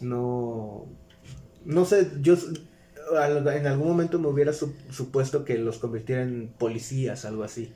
[0.00, 0.86] No.
[1.64, 2.36] No sé, yo
[3.52, 7.72] en algún momento me hubiera su- supuesto que los convirtiera en policías, algo así.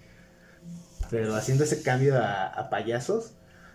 [1.10, 3.32] Pero haciendo ese cambio a, a payasos,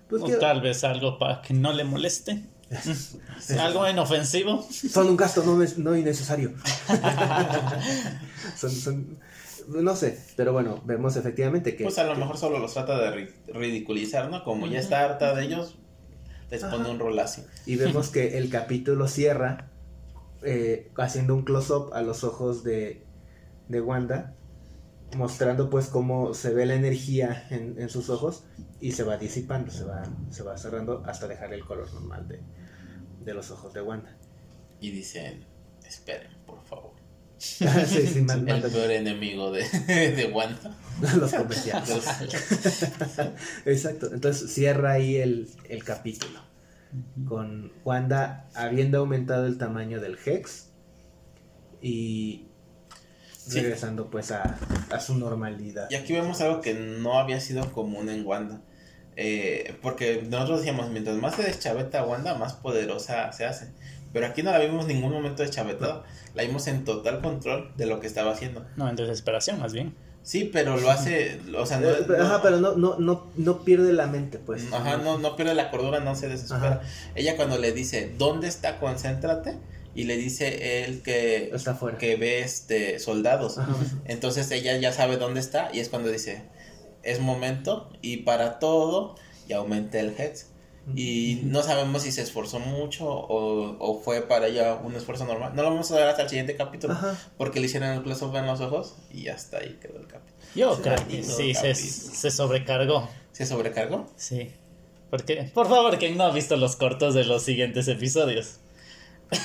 [0.09, 2.43] pues O que tal vez algo para que no le moleste.
[3.59, 4.63] Algo inofensivo.
[4.71, 6.53] son un gasto no, no innecesario.
[8.55, 9.17] son, son-
[9.69, 11.83] no sé, pero bueno, vemos efectivamente que...
[11.83, 14.43] Pues a lo que- mejor solo los trata de ri- ridiculizar, ¿no?
[14.43, 15.77] Como ya está harta de ellos,
[16.49, 17.43] les pone un rolazo.
[17.65, 19.69] Y vemos que el capítulo cierra
[20.43, 23.03] eh, haciendo un close-up a los ojos de,
[23.67, 24.35] de Wanda,
[25.15, 28.43] mostrando pues cómo se ve la energía en, en sus ojos
[28.79, 32.39] y se va disipando, se va, se va cerrando hasta dejar el color normal de,
[33.25, 34.15] de los ojos de Wanda.
[34.79, 35.45] Y dicen,
[35.85, 36.91] esperen, por favor.
[37.87, 40.75] sí, sí, man- El peor enemigo de, de Wanda.
[41.17, 41.89] los comerciales.
[43.65, 46.39] Exacto, entonces cierra ahí el, el capítulo.
[47.27, 50.69] Con Wanda habiendo aumentado el tamaño del Hex
[51.81, 52.45] y
[53.31, 53.61] Sí.
[53.61, 54.59] regresando pues a,
[54.91, 55.87] a su normalidad.
[55.89, 58.61] Y aquí vemos algo que no había sido común en Wanda.
[59.15, 63.71] Eh, porque nosotros decíamos, mientras más se deschaveta Wanda, más poderosa se hace.
[64.13, 66.03] Pero aquí no la vimos en ningún momento deschavetada.
[66.35, 68.65] La vimos en total control de lo que estaba haciendo.
[68.75, 69.95] No, en desesperación, más bien.
[70.21, 73.27] Sí, pero lo hace, o sea, no, Eh, pero- no- Ajá, pero no, no, no,
[73.37, 74.71] no pierde la mente, pues.
[74.71, 76.73] Ajá, no, no pierde la cordura, no se desespera.
[76.73, 76.81] Ajá.
[77.15, 78.79] Ella cuando le dice, ¿dónde está?
[78.79, 79.57] Concéntrate.
[79.95, 81.97] Y le dice él que, Está afuera.
[81.97, 83.57] que ve este soldados.
[83.57, 83.73] Ajá.
[84.05, 86.43] Entonces ella ya sabe dónde está y es cuando dice,
[87.01, 89.15] es momento y para todo
[89.47, 90.47] y aumenta el hex.
[90.95, 95.51] Y no sabemos si se esforzó mucho o, o fue para ella un esfuerzo normal.
[95.55, 97.15] No lo vamos a ver hasta el siguiente capítulo Ajá.
[97.37, 100.39] porque le hicieron el close-up en los ojos y hasta ahí quedó el capítulo.
[100.55, 103.07] Yo Sí, creo que sí, se, se sobrecargó.
[103.31, 104.07] ¿Se sobrecargó?
[104.15, 104.51] Sí.
[105.11, 108.59] Porque, por favor, quien no ha visto los cortos de los siguientes episodios.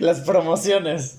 [0.00, 1.18] Las promociones.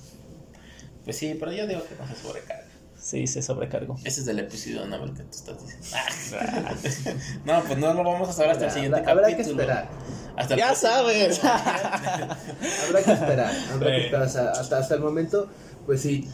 [1.04, 2.66] Pues sí, pero yo digo que no se sobrecarga.
[3.02, 3.96] Sí, se sobrecargó.
[4.04, 7.18] Ese es del episodio Nobel que tú estás diciendo.
[7.46, 9.62] no, pues no lo vamos a saber hasta el siguiente Habrá, habrá que capítulo.
[9.62, 9.90] esperar.
[10.36, 10.92] Hasta el Ya próximo.
[10.92, 11.44] sabes.
[11.44, 13.54] Habrá que esperar.
[13.74, 14.24] Habrá que esperar.
[14.28, 15.48] Hasta el momento,
[15.86, 16.30] pues sí.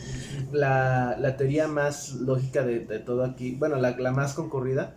[0.52, 4.96] La, la teoría más lógica de, de todo aquí, bueno, la, la más concurrida,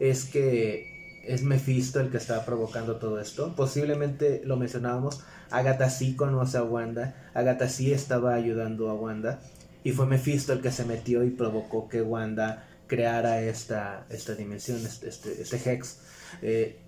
[0.00, 3.54] es que es Mephisto el que está provocando todo esto.
[3.54, 5.20] Posiblemente lo mencionábamos.
[5.50, 7.14] Agatha sí conoce a Wanda.
[7.34, 9.40] Agatha sí estaba ayudando a Wanda.
[9.84, 14.78] Y fue Mephisto el que se metió y provocó que Wanda creara esta, esta dimensión,
[14.84, 15.98] este, este, este Hex.
[16.42, 16.78] Eh,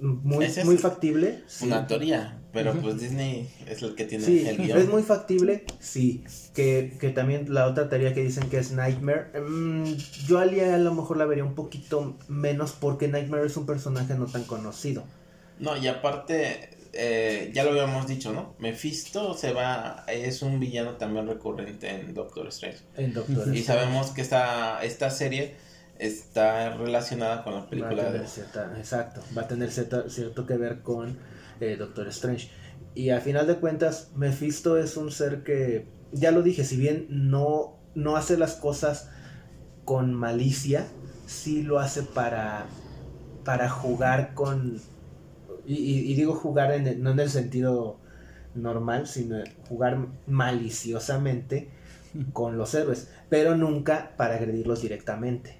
[0.00, 1.42] muy, es muy factible.
[1.46, 1.66] sí.
[1.66, 4.78] Una teoría, pero pues Disney es el que tiene Sí, el guion.
[4.78, 6.24] es muy factible, sí.
[6.54, 9.84] Que, que también la otra teoría que dicen que es Nightmare, mm,
[10.26, 13.66] yo a Alia a lo mejor la vería un poquito menos porque Nightmare es un
[13.66, 15.04] personaje no tan conocido.
[15.58, 18.54] No, y aparte, eh, ya lo habíamos dicho, ¿no?
[18.58, 22.78] Mephisto se va, es un villano también recurrente en Doctor Strange.
[22.96, 25.56] En Doctor Y sabemos que esta, esta serie
[25.98, 28.26] está relacionada con la Va a película de...
[28.26, 31.18] cierta- exacto, va a tener cierta- cierto que ver con
[31.60, 32.50] eh, Doctor Strange.
[32.94, 37.06] Y a final de cuentas, Mephisto es un ser que, ya lo dije, si bien
[37.08, 39.10] no, no hace las cosas
[39.84, 40.86] con malicia,
[41.26, 42.66] sí lo hace para,
[43.44, 44.80] para jugar con...
[45.66, 47.98] Y, y- y digo jugar en el- no en el sentido
[48.54, 49.36] normal, sino
[49.68, 51.68] jugar maliciosamente
[52.32, 55.56] con los héroes, pero nunca para agredirlos directamente.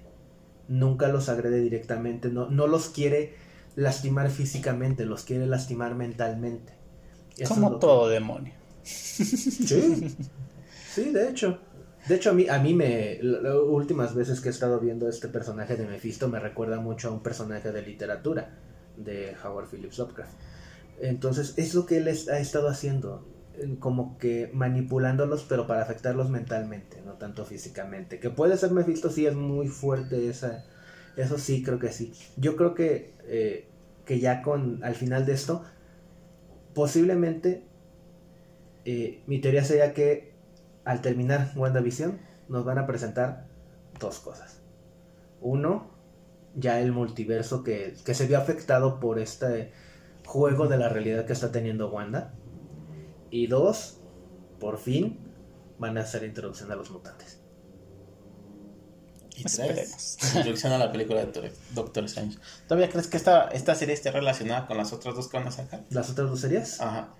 [0.67, 3.33] Nunca los agrede directamente, no, no los quiere
[3.75, 6.73] lastimar físicamente, los quiere lastimar mentalmente.
[7.37, 8.53] Eso Como que- todo demonio.
[8.83, 10.15] Sí,
[10.93, 11.59] sí, de hecho.
[12.07, 13.19] De hecho, a mí, a mí me.
[13.21, 17.11] Las últimas veces que he estado viendo este personaje de Mephisto me recuerda mucho a
[17.11, 18.57] un personaje de literatura
[18.97, 20.33] de Howard Phillips Lovecraft.
[20.99, 23.27] Entonces, es lo que él ha estado haciendo.
[23.79, 28.19] Como que manipulándolos, pero para afectarlos mentalmente, no tanto físicamente.
[28.19, 30.65] Que puede ser Mephisto, sí es muy fuerte esa.
[31.17, 32.13] Eso sí, creo que sí.
[32.37, 33.67] Yo creo que, eh,
[34.05, 34.83] que ya con.
[34.83, 35.63] Al final de esto,
[36.73, 37.63] posiblemente
[38.85, 40.31] eh, mi teoría sería que
[40.85, 42.19] al terminar WandaVision
[42.49, 43.47] nos van a presentar
[43.99, 44.61] dos cosas.
[45.39, 45.90] Uno,
[46.55, 49.71] ya el multiverso que, que se vio afectado por este
[50.25, 52.33] juego de la realidad que está teniendo Wanda.
[53.29, 53.99] Y dos,
[54.59, 55.19] por fin
[55.79, 57.39] van a hacer introducción a los mutantes.
[59.35, 60.17] Y tres, Esperemos.
[60.35, 62.37] introducción a la película de Doctor- Doctor Strange.
[62.67, 65.51] ¿Todavía crees que esta, esta serie esté relacionada con las otras dos que van a
[65.51, 65.85] sacar?
[65.89, 66.79] ¿Las otras dos series?
[66.81, 67.15] Ajá.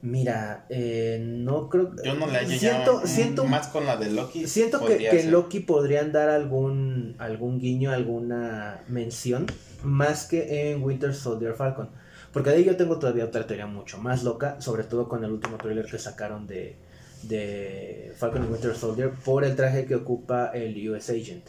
[0.00, 4.46] Mira, eh, no creo Yo no le siento, siento más con la de Loki.
[4.46, 5.24] Siento que, que.
[5.24, 9.46] Loki podrían dar algún, algún guiño, alguna mención,
[9.82, 11.90] más que en Winter Soldier Falcon.
[12.32, 15.32] Porque de ahí yo tengo todavía otra teoría mucho más loca, sobre todo con el
[15.32, 16.76] último trailer que sacaron de,
[17.24, 21.46] de Falcon y Winter Soldier, por el traje que ocupa el US Agent.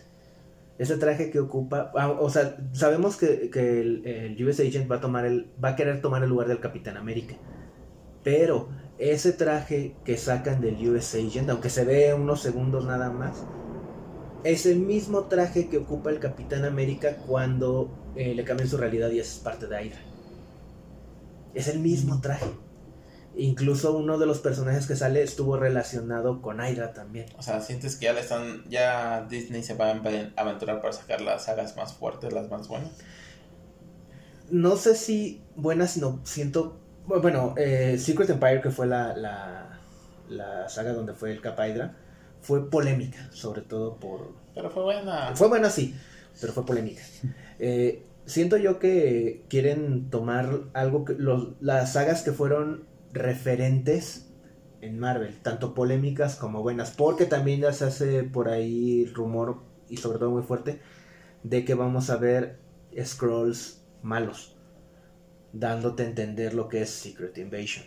[0.79, 4.95] Ese traje que ocupa, ah, o sea, sabemos que, que el, el US Agent va
[4.95, 7.35] a tomar el, va a querer tomar el lugar del Capitán América.
[8.23, 13.43] Pero ese traje que sacan del US Agent, aunque se ve unos segundos nada más,
[14.43, 19.09] es el mismo traje que ocupa el Capitán América cuando eh, le cambian su realidad
[19.11, 19.99] y es parte de Hydra.
[21.53, 22.49] Es el mismo traje.
[23.35, 27.27] Incluso uno de los personajes que sale estuvo relacionado con Hydra también.
[27.37, 28.63] O sea, sientes que ya le están.
[28.69, 30.01] Ya Disney se va a
[30.35, 32.91] aventurar para sacar las sagas más fuertes, las más buenas.
[34.49, 36.79] No sé si buena, sino siento.
[37.17, 39.79] Bueno, eh, Secret Empire, que fue la, la,
[40.29, 41.95] la saga donde fue el Cap Hydra,
[42.39, 45.35] fue polémica, sobre todo por, Pero fue buena.
[45.35, 45.95] Fue buena, sí,
[46.39, 47.01] pero fue polémica.
[47.61, 54.29] Eh, siento yo que quieren tomar algo que los, las sagas que fueron referentes
[54.79, 59.57] en Marvel, tanto polémicas como buenas, porque también ya se hace por ahí rumor
[59.89, 60.79] y sobre todo muy fuerte
[61.43, 62.59] de que vamos a ver
[63.03, 64.55] scrolls malos,
[65.53, 67.85] dándote a entender lo que es Secret Invasion.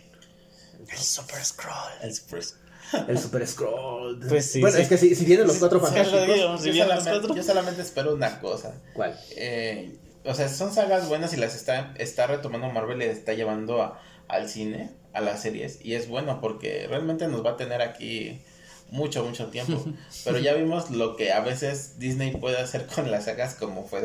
[0.89, 1.93] El Super Scroll.
[2.01, 4.19] El Super Scroll.
[4.29, 4.81] Pues sí, bueno, sí.
[4.83, 6.57] es que si, si vienen los cuatro Sí, fantásticos, lo digo.
[6.57, 7.35] Si Yo los solamente, cuatro.
[7.35, 8.73] yo solamente espero una cosa.
[8.93, 9.17] ¿cuál?
[9.35, 13.33] Eh, o sea, son sagas buenas y las está, está retomando Marvel y las está
[13.33, 15.79] llevando a- al cine, a las series.
[15.83, 18.41] Y es bueno porque realmente nos va a tener aquí
[18.89, 19.83] mucho, mucho tiempo.
[20.25, 24.01] Pero ya vimos lo que a veces Disney puede hacer con las sagas como fue,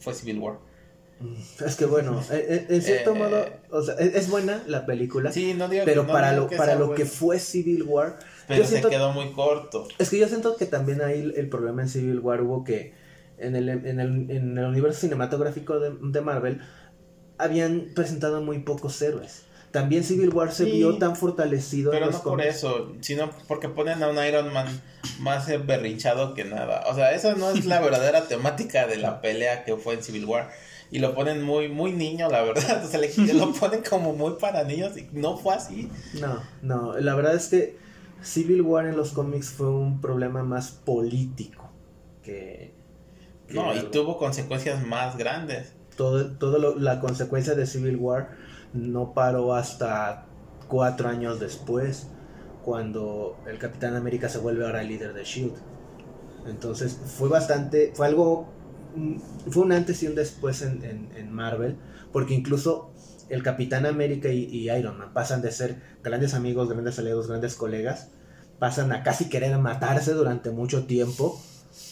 [0.00, 0.58] fue Civil War.
[1.64, 5.54] Es que bueno, en, en cierto Eh, modo, o sea, es, buena la película, Sí,
[5.54, 8.58] no digo pero no para digo lo, que para lo que fue Civil War, Pero
[8.60, 9.88] yo se siento- quedó muy corto.
[9.98, 12.92] es que yo siento que también ahí el, el problema en Civil War hubo que
[13.38, 16.60] en el, en el, en el universo cinematográfico de, de Marvel
[17.38, 19.42] habían presentado muy pocos héroes.
[19.70, 23.68] También Civil War se Sí, vio tan fortalecido Pero en no por eso, sino porque
[23.68, 24.66] ponen a un Iron Man
[25.20, 26.84] más eh, berrinchado que nada.
[26.88, 30.24] O sea, esa no es la verdadera temática de la pelea que fue en Civil
[30.24, 30.50] War.
[30.90, 32.82] Y lo ponen muy, muy niño, la verdad.
[32.84, 35.90] O sea, le, lo ponen como muy para niños y no fue así.
[36.20, 37.76] No, no, la verdad es que
[38.22, 41.70] Civil War en los cómics fue un problema más político
[42.22, 42.72] que...
[43.48, 45.72] que No, y tuvo consecuencias más grandes.
[45.96, 48.30] todo, todo lo- la consecuencia de Civil War
[48.72, 50.26] no paró hasta
[50.68, 52.08] cuatro años después,
[52.64, 55.54] cuando el Capitán América se vuelve ahora el líder de Shield.
[56.46, 58.48] Entonces fue bastante, fue algo,
[59.50, 61.80] fue un antes y un después en, en- en Marvel,
[62.12, 62.94] porque incluso
[63.28, 67.56] el Capitán América y, y Iron Man pasan de ser grandes amigos, grandes aliados, grandes
[67.56, 68.12] colegas,
[68.58, 71.40] pasan a casi querer matarse durante mucho tiempo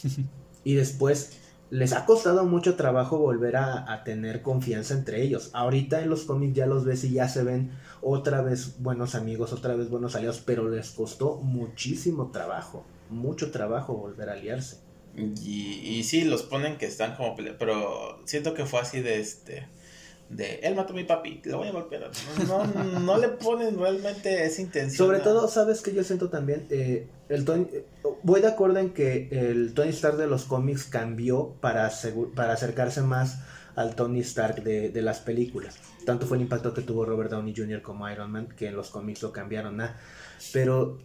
[0.64, 1.40] y después
[1.70, 5.50] les ha costado mucho trabajo volver a, a tener confianza entre ellos.
[5.54, 9.52] Ahorita en los cómics ya los ves y ya se ven otra vez buenos amigos,
[9.52, 14.83] otra vez buenos aliados, pero les costó muchísimo trabajo, mucho trabajo volver a aliarse.
[15.16, 19.68] Y, y sí, los ponen que están como pero siento que fue así de este
[20.28, 22.10] de él mató a mi papi, lo voy a golpear.
[22.48, 24.96] No, no, no le ponen realmente esa intención.
[24.96, 26.66] Sobre todo, ¿sabes que yo siento también?
[26.70, 27.84] Eh, el Tony- eh,
[28.22, 31.92] voy de acuerdo en que el Tony Stark de los cómics cambió para,
[32.34, 33.40] para acercarse más
[33.76, 35.76] al Tony Stark de, de las películas.
[36.06, 37.82] Tanto fue el impacto que tuvo Robert Downey Jr.
[37.82, 39.96] como Iron Man, que en los cómics lo cambiaron a...
[40.52, 40.98] Pero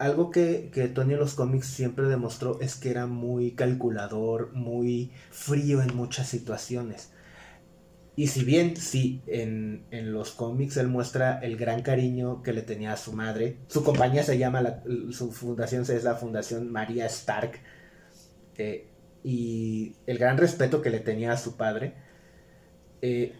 [0.00, 5.12] algo que, que Tony en los cómics siempre demostró es que era muy calculador, muy
[5.30, 7.12] frío en muchas situaciones.
[8.16, 12.62] Y si bien, sí, en, en los cómics él muestra el gran cariño que le
[12.62, 17.06] tenía a su madre, su compañía se llama, la- su fundación es la Fundación María
[17.06, 17.60] Stark,
[18.58, 18.86] eh,
[19.22, 21.94] y el gran respeto que le tenía a su padre,
[23.02, 23.32] eh,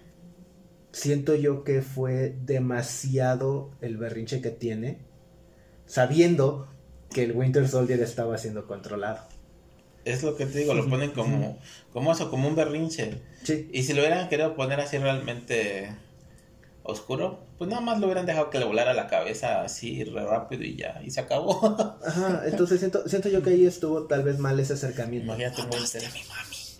[0.92, 4.98] siento yo que fue demasiado el berrinche que tiene,
[5.90, 6.68] sabiendo
[7.12, 9.18] que el Winter Soldier estaba siendo controlado.
[10.04, 11.58] Es lo que te digo, lo ponen como,
[11.92, 13.20] como eso, como un berrinche.
[13.42, 15.94] Sí, Y si lo hubieran querido poner así realmente
[16.84, 20.62] oscuro, pues nada más lo hubieran dejado que le volara la cabeza así re rápido
[20.62, 21.98] y ya, y se acabó.
[22.06, 25.26] Ajá, entonces siento, siento yo que ahí estuvo tal vez mal ese acercamiento.
[25.26, 26.08] Imagínate muy interesante.
[26.08, 26.70] muy interesante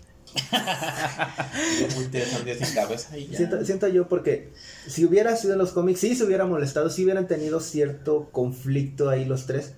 [2.59, 3.37] sin cabeza y ya.
[3.37, 4.51] Siento, siento yo porque
[4.87, 9.09] si hubiera sido en los cómics, sí se hubiera molestado, sí hubieran tenido cierto conflicto
[9.09, 9.73] ahí los tres,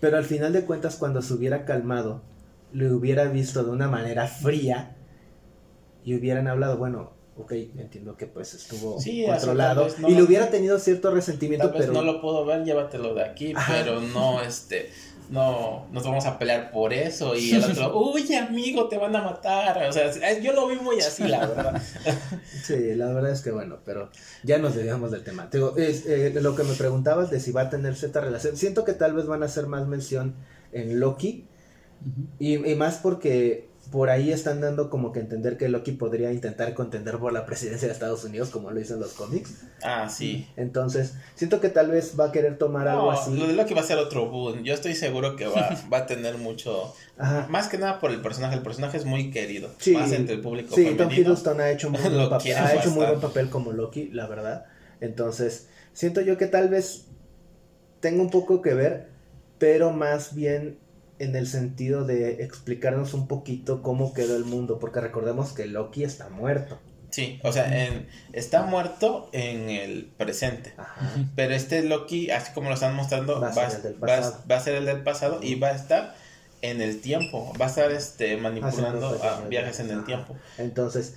[0.00, 2.22] pero al final de cuentas cuando se hubiera calmado,
[2.72, 4.96] lo hubiera visto de una manera fría
[6.04, 10.50] y hubieran hablado, bueno, ok, entiendo que pues estuvo Sí, controlado no- y le hubiera
[10.50, 13.74] tenido cierto resentimiento, Tal vez pero no lo puedo ver, llévatelo de aquí, Ajá.
[13.76, 14.90] pero no, este,
[15.30, 17.34] no, nos vamos a pelear por eso.
[17.36, 19.86] Y el otro, uy, amigo, te van a matar.
[19.88, 21.82] O sea, yo lo vi muy así, la verdad.
[22.62, 24.10] Sí, la verdad es que bueno, pero
[24.42, 25.48] ya nos desviamos del tema.
[25.48, 28.56] Te digo, es, eh, lo que me preguntabas de si va a tener cierta relación,
[28.56, 30.34] siento que tal vez van a hacer más mención
[30.72, 31.46] en Loki
[32.38, 36.74] y, y más porque por ahí están dando como que entender que Loki podría intentar
[36.74, 39.62] contender por la presidencia de Estados Unidos como lo hizo en los cómics.
[39.82, 40.46] Ah, sí.
[40.56, 43.34] Entonces, siento que tal vez va a querer tomar algo No, así.
[43.34, 44.62] lo de Loki va a ser otro boom.
[44.62, 46.94] Yo estoy seguro que va, va a tener mucho.
[47.16, 47.46] Ajá.
[47.48, 48.56] Más que nada por el personaje.
[48.56, 49.70] El personaje es muy querido.
[49.78, 51.10] Sí, más entre el público sí, Tom.
[51.10, 54.26] Hiddleston ha hecho muy buen papel, quieren ha hecho muy buen papel como Loki, la
[54.26, 54.66] verdad.
[55.00, 57.06] Entonces, siento yo que tal vez
[58.00, 59.08] tenga un poco que ver,
[59.58, 60.78] pero más bien
[61.18, 66.04] en el sentido de explicarnos un poquito cómo quedó el mundo, porque recordemos que Loki
[66.04, 66.78] está muerto.
[67.10, 70.74] Sí, o sea, en- está muerto en el presente.
[70.76, 71.10] Ajá.
[71.34, 74.44] Pero este Loki, así como lo están mostrando, Va a ser el del va- pasado.
[74.50, 76.14] va a ser el del pasado y va a estar
[76.60, 77.52] en el tiempo.
[77.60, 80.06] Va a estar este manipulando a viajes en el Ajá.
[80.06, 80.36] tiempo.
[80.58, 81.14] Entonces,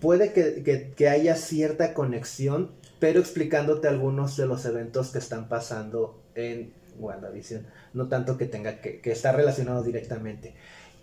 [0.00, 5.48] puede que, que- que haya cierta conexión, pero explicándote algunos de los eventos que están
[5.48, 7.66] pasando en WandaVision.
[7.94, 10.54] No tanto que tenga que, que estar relacionado directamente.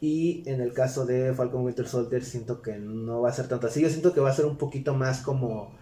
[0.02, 3.68] Y en el caso de Falcon Winter Soldier, siento que no va a ser tanto
[3.68, 3.82] así.
[3.82, 5.76] Yo siento que va a ser un poquito más como,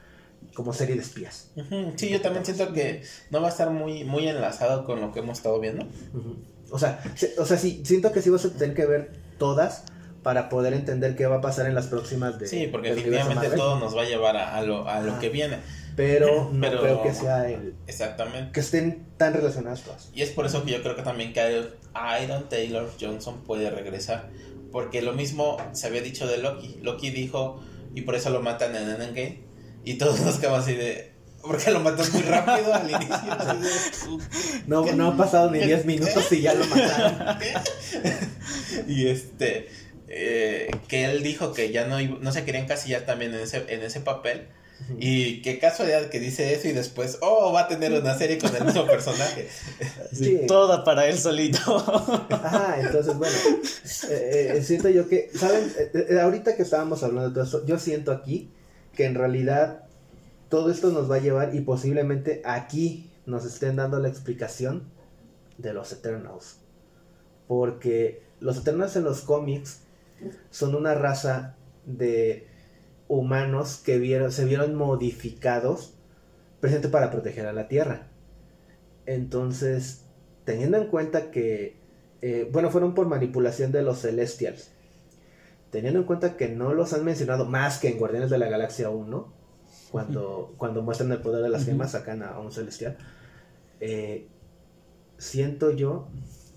[0.56, 1.52] como serie de espías.
[1.98, 5.20] Sí, yo también siento que no va a estar muy, muy enlazado con lo que
[5.20, 5.86] hemos estado viendo.
[6.72, 9.84] O sea, se- o sea, sí, siento que sí vas a tener que ver todas
[10.24, 13.80] para poder entender qué va a pasar en las próximas de Sí, porque definitivamente todo
[13.80, 15.60] nos va a llevar a, a lo, a lo que viene.
[15.98, 18.54] Pero no Pero- creo que sea el, Exactamente.
[18.54, 20.10] que estén tan relacionadas todas.
[20.14, 21.42] Y es por eso que yo creo que también que
[22.24, 24.30] Iron Taylor Johnson puede regresar.
[24.72, 26.80] Porque lo mismo se había dicho de Loki.
[26.84, 27.62] Loki dijo,
[27.96, 29.42] y por eso lo matan en Endgame.
[29.84, 31.14] Y todos nos quedamos así de.
[31.42, 33.18] Porque lo matan muy rápido al inicio.
[34.68, 34.94] No, ¿Qué?
[34.94, 35.66] no ha pasado ni ¿Qué?
[35.68, 37.38] 10 minutos y ya lo mataron.
[38.88, 39.70] y este.
[40.10, 43.82] eh, que él dijo que ya no, no se quería encasillar también en ese, en
[43.82, 44.48] ese papel.
[45.00, 48.56] Y qué casualidad que dice eso y después, oh, va a tener una serie con
[48.56, 49.48] el mismo personaje.
[50.14, 50.42] Sí.
[50.48, 51.78] Toda para él solito.
[52.30, 53.36] Ajá, entonces, bueno,
[54.10, 55.72] eh, eh, siento yo que, ¿saben?
[55.78, 58.50] Eh, eh, ahorita que estábamos hablando de todo esto, yo siento aquí
[58.96, 59.84] que en realidad
[60.50, 64.84] todo esto nos va a llevar y posiblemente aquí nos estén dando la explicación
[65.58, 66.58] de los Eternals.
[67.48, 69.82] Porque los Eternals en los cómics
[70.50, 71.56] son una raza
[71.86, 72.47] de
[73.08, 75.96] humanos que vieron, se vieron modificados
[76.60, 78.08] presente para proteger a la Tierra.
[79.06, 80.06] Entonces,
[80.46, 81.78] teniendo en cuenta que,
[82.22, 84.72] eh, bueno, fueron por manipulación de los Celestials.
[85.72, 88.90] Teniendo en cuenta que no los han mencionado más que en Guardianes de la Galaxia
[88.90, 89.34] 1,
[89.92, 92.98] cuando, cuando muestran el poder de las gemas, sacan a, a un Celestial.
[93.80, 94.30] eh,
[95.18, 96.10] siento yo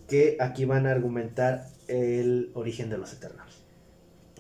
[0.09, 3.60] que aquí van a argumentar el origen de los Eternals.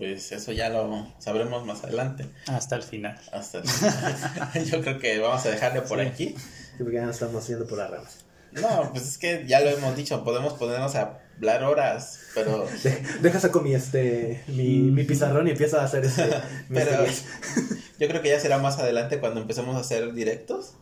[0.00, 2.24] Pues eso ya lo sabremos más adelante.
[2.46, 3.20] Hasta el final.
[3.32, 3.60] Hasta
[4.64, 6.06] Yo creo que vamos a dejarle por Sí.
[6.06, 6.28] aquí.
[6.36, 8.16] Sí, porque ya nos estamos yendo por las ramas.
[8.52, 13.02] No, pues es que ya lo hemos dicho, podemos ponernos a hablar horas, pero, De-
[13.20, 16.30] deja saco mi, este, mi, mi pizarrón y empiezo a hacer este,
[16.72, 17.04] pero
[18.00, 20.72] yo creo que ya será más adelante cuando empecemos a hacer directos,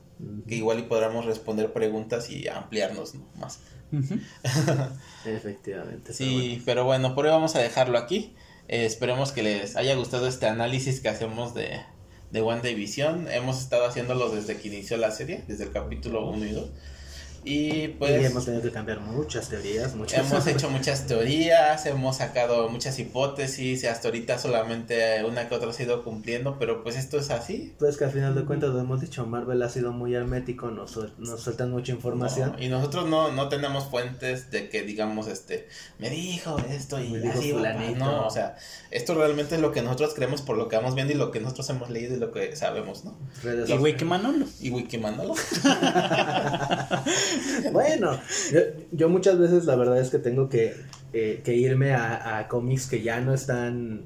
[0.46, 3.26] que igual y podremos responder preguntas y ampliarnos ¿no?
[3.34, 3.58] más.
[5.24, 6.12] Efectivamente.
[6.12, 8.34] Sí, pero bueno, por hoy vamos a dejarlo aquí.
[8.68, 11.80] Eh, esperemos que les haya gustado este análisis que hacemos de,
[12.30, 13.28] de WandaVision.
[13.28, 16.70] Hemos estado haciéndolo desde que inició la serie, desde el capítulo 1 y 2.
[17.50, 22.18] Y pues y hemos tenido que cambiar muchas teorías, muchas hemos hecho muchas teorías, hemos
[22.18, 26.82] sacado muchas hipótesis y hasta ahorita solamente una que otra se ha ido cumpliendo, pero
[26.82, 27.74] pues esto es así.
[27.78, 30.94] Pues que al final de cuentas lo hemos dicho, Marvel ha sido muy hermético, nos,
[30.94, 32.52] suel- nos sueltan mucha información.
[32.52, 35.68] No, y nosotros no, no tenemos fuentes de que digamos, este,
[35.98, 37.98] me dijo esto y Me dijo así fulanito.
[38.04, 38.56] No, o sea,
[38.90, 41.40] esto realmente es lo que nosotros creemos por lo que vamos viendo y lo que
[41.40, 43.16] nosotros hemos leído y lo que sabemos, ¿no?
[43.42, 43.72] Redes Y.
[43.72, 44.44] Wikimanolo.
[44.60, 45.34] Y Wikimanolo.
[47.72, 48.18] Bueno,
[48.52, 48.60] yo,
[48.92, 50.74] yo muchas veces la verdad es que tengo que,
[51.12, 54.02] eh, que irme a, a cómics que ya no están,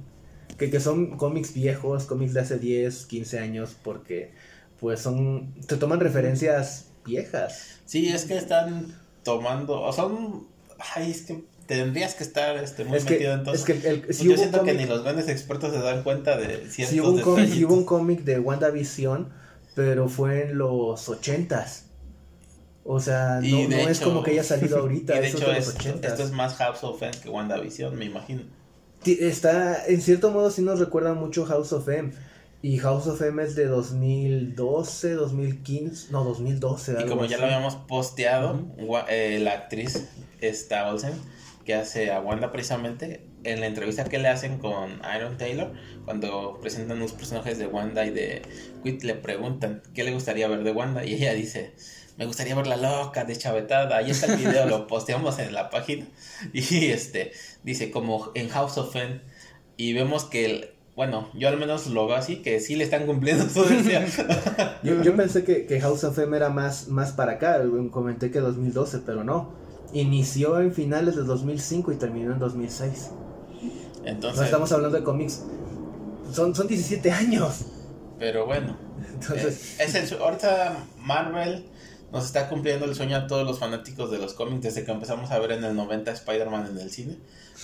[0.58, 4.32] que, que son cómics viejos, cómics de hace 10, 15 años, porque
[4.80, 7.80] pues son, se toman referencias viejas.
[7.84, 10.46] Sí, es que están tomando, o son,
[10.94, 13.54] ay, es que tendrías que estar este, muy Es que, metido en todo.
[13.54, 16.68] es que el, si yo siento que ni los grandes expertos se dan cuenta de
[16.68, 19.28] ciertos Sí hubo un cómic, sí hubo un cómic de WandaVision,
[19.74, 21.81] pero fue en los ochentas.
[22.84, 26.04] O sea, no, es como que haya salido ahorita, Y de hecho, es de los
[26.04, 28.42] esto, es más House of M que WandaVision, me imagino.
[29.04, 32.12] Está, en cierto modo sí nos recuerda mucho House of M.
[32.64, 36.96] Y House of M es de 2012, 2015, no, 2012.
[37.04, 38.60] Y como ya lo habíamos posteado,
[39.08, 40.08] eh, la actriz
[40.40, 41.14] esta Olsen,
[41.64, 45.72] que hace a Wanda precisamente, en la entrevista que le hacen con Iron Taylor,
[46.04, 48.42] cuando presentan los personajes de Wanda y de
[48.82, 51.72] Quit, le preguntan qué le gustaría ver de Wanda, y ella dice,
[52.18, 56.06] me gustaría verla loca, deschavetada, ahí está el video, lo posteamos en la página,
[56.52, 57.32] y este,
[57.64, 59.20] dice, como en House of M,
[59.76, 63.06] y vemos que, el- bueno, yo al menos lo veo así, que sí le están
[63.06, 64.02] cumpliendo su deseo.
[64.82, 68.98] Yo, pensé que, que House of M era más, más para acá, comenté que 2012,
[69.06, 69.54] pero no.
[69.94, 73.10] Inició en finales de 2005 y terminó en 2006.
[74.04, 75.42] Entonces, No estamos hablando de cómics.
[76.32, 77.66] Son, son 17 años.
[78.18, 78.76] pero bueno.
[79.14, 81.66] Entonces, Eh, es el, ahorita Marvel
[82.12, 85.30] nos está cumpliendo el sueño a todos los fanáticos de los cómics desde que empezamos
[85.30, 87.16] a ver en el 90 Spider-Man en el cine,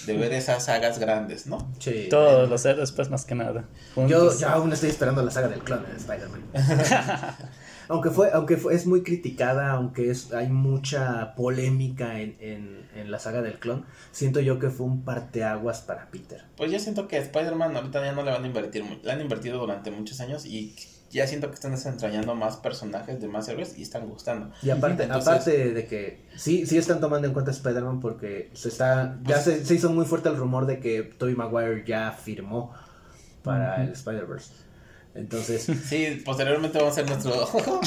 [0.07, 1.70] de ver esas sagas grandes, ¿no?
[1.78, 2.07] sí.
[2.09, 3.68] Todos los héroes, pues más que nada.
[3.95, 4.41] Yo, juntos.
[4.41, 6.43] yo aún estoy esperando la saga del clon de Spider-Man.
[7.89, 13.11] aunque fue, aunque fue, es muy criticada, aunque es, hay mucha polémica en, en, en
[13.11, 16.45] la saga del clon, siento yo que fue un parteaguas para Peter.
[16.57, 19.20] Pues yo siento que a Spider-Man ahorita ya no le van a invertir, le han
[19.20, 20.74] invertido durante muchos años y
[21.11, 24.51] ya siento que están desentrañando más personajes de más héroes y están gustando.
[24.62, 28.68] Y aparte, Entonces- aparte de que sí, sí están tomando en cuenta Spider-Man porque se
[28.68, 32.12] está, ya Pues- se, se hizo muy fuerte el rumor de que Tobey Maguire ya
[32.12, 32.74] firmó
[33.43, 34.53] para el Spider-Verse.
[35.15, 37.35] Entonces, Sí, posteriormente vamos a hacer nuestro,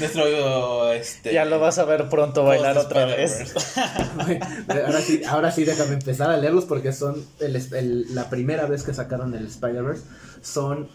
[0.00, 1.32] nuestro, este...
[1.32, 3.54] Ya lo vas a ver pronto bailar otra vez.
[4.68, 8.82] Ahora sí, ahora sí déjame empezar a leerlos porque son el, el- la primera vez
[8.82, 10.02] que sacaron el Spider-Verse.
[10.42, 10.88] Son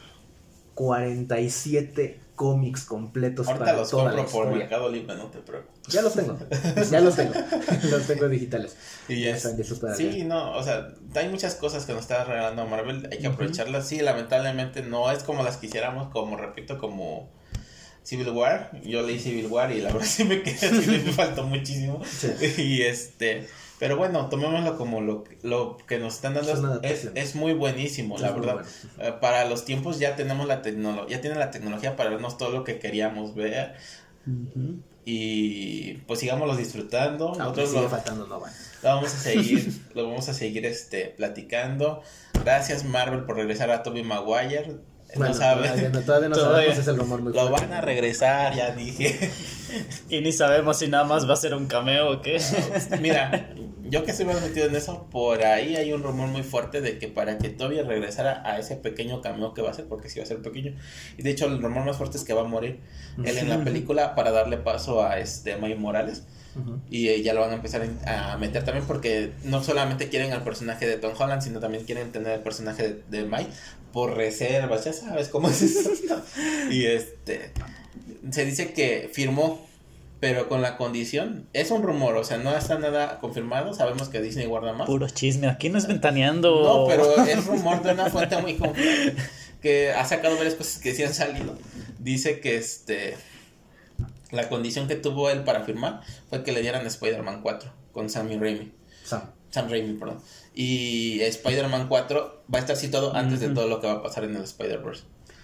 [0.76, 4.60] 47 cómics completos Ahorita para los toda la compro por historia.
[4.60, 5.94] Mercado Libre, no te preocupes.
[5.94, 6.38] Ya los tengo,
[6.90, 7.34] ya los tengo,
[7.92, 8.78] los tengo digitales.
[9.10, 12.04] Y Ya es- están listos para sí, no, o sea, hay muchas cosas que nos
[12.04, 13.86] está regalando Marvel, hay que aprovecharlas.
[13.90, 17.30] Sí, lamentablemente no es como las quisiéramos, como repito, como
[18.04, 18.72] Civil War.
[18.84, 22.02] Yo leí Civil War y la verdad sí me quedé así, me faltó muchísimo.
[22.06, 22.30] Sí.
[22.58, 23.50] Y este,
[23.80, 26.82] pero bueno, tomémoslo como lo, lo que nos están dando.
[26.84, 28.54] Es Es, muy buenísimo, la muy verdad.
[28.56, 28.70] bueno.
[29.00, 32.50] Eh, para los tiempos ya tenemos la tecnología, ya tienen la tecnología para vernos todo
[32.52, 33.76] lo que queríamos ver.
[35.06, 37.34] Y pues sigámoslos disfrutando.
[37.36, 38.50] Nosotros lo- faltando Nova.
[38.84, 42.02] lo vamos a seguir, lo vamos a seguir este platicando.
[42.44, 44.76] Gracias Marvel por regresar a Tobey Maguire.
[45.16, 46.58] Bueno, no saben, todavía no, todavía no Todavía.
[46.58, 47.66] sabemos, es el rumor muy lo fuerte.
[47.68, 49.32] van a regresar, ya dije.
[50.10, 52.40] Y ni sabemos si nada más va a ser un cameo o qué.
[53.02, 53.50] Mira,
[53.90, 57.00] yo que estoy más metido en eso, por ahí hay un rumor muy fuerte de
[57.00, 60.20] que para que Toby regresara a ese pequeño cameo que va a ser, porque sí
[60.20, 60.76] va a ser pequeño.
[61.18, 62.80] Y de hecho el rumor más fuerte es que va a morir
[63.24, 66.24] él en la película para darle paso a este Miles Morales.
[66.56, 66.80] Ujú.
[66.90, 70.44] Y eh, ya lo van a empezar a meter también porque no solamente quieren al
[70.44, 73.52] personaje de Tom Holland, sino también quieren tener el personaje de, de Mike
[73.92, 75.92] por reservas, ya sabes cómo es eso.
[76.70, 77.52] y este
[78.32, 79.66] se dice que firmó,
[80.20, 84.22] pero con la condición, es un rumor, o sea, no está nada confirmado, sabemos que
[84.22, 84.88] Disney guarda más.
[84.88, 86.64] Puro chisme, aquí no es ventaneando.
[86.64, 89.16] No, pero es rumor de una fuente muy confiable
[89.62, 91.58] que ha sacado varias cosas que sí han salido.
[92.00, 93.16] Dice que este
[94.32, 98.38] la condición que tuvo él para firmar fue que le dieran Spider-Man 4 con Sammy
[98.38, 98.72] Raimi.
[99.04, 99.24] Sam.
[99.50, 100.22] Sam Raimi, perdón.
[100.54, 104.24] Y Spider-Man 4 va a estar situado antes de todo lo que va a pasar
[104.24, 105.04] en el Spider-Verse.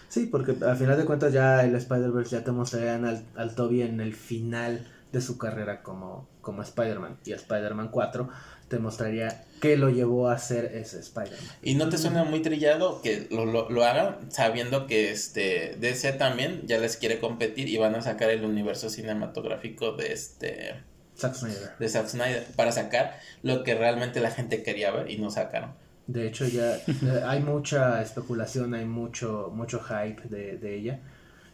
[0.10, 3.82] Sí, porque al final de cuentas ya el Spider-Verse ya te mostrarían al, al Toby
[3.82, 7.18] en el final de su carrera como, como Spider-Man.
[7.26, 8.30] Y Spider-Man 4
[8.68, 11.40] te mostraría qué lo llevó a ser ese Spider-Man.
[11.61, 16.14] Y no te suena muy trillado que lo, lo, lo hagan sabiendo que este DC
[16.14, 20.76] también ya les quiere competir y van a sacar el universo cinematográfico de este
[21.18, 21.72] Zack Snyder.
[21.80, 25.72] de Zack Snyder para sacar lo que realmente la gente quería ver y no sacaron.
[26.08, 31.00] De hecho, ya eh, hay mucha especulación, hay mucho, mucho hype de, de ella.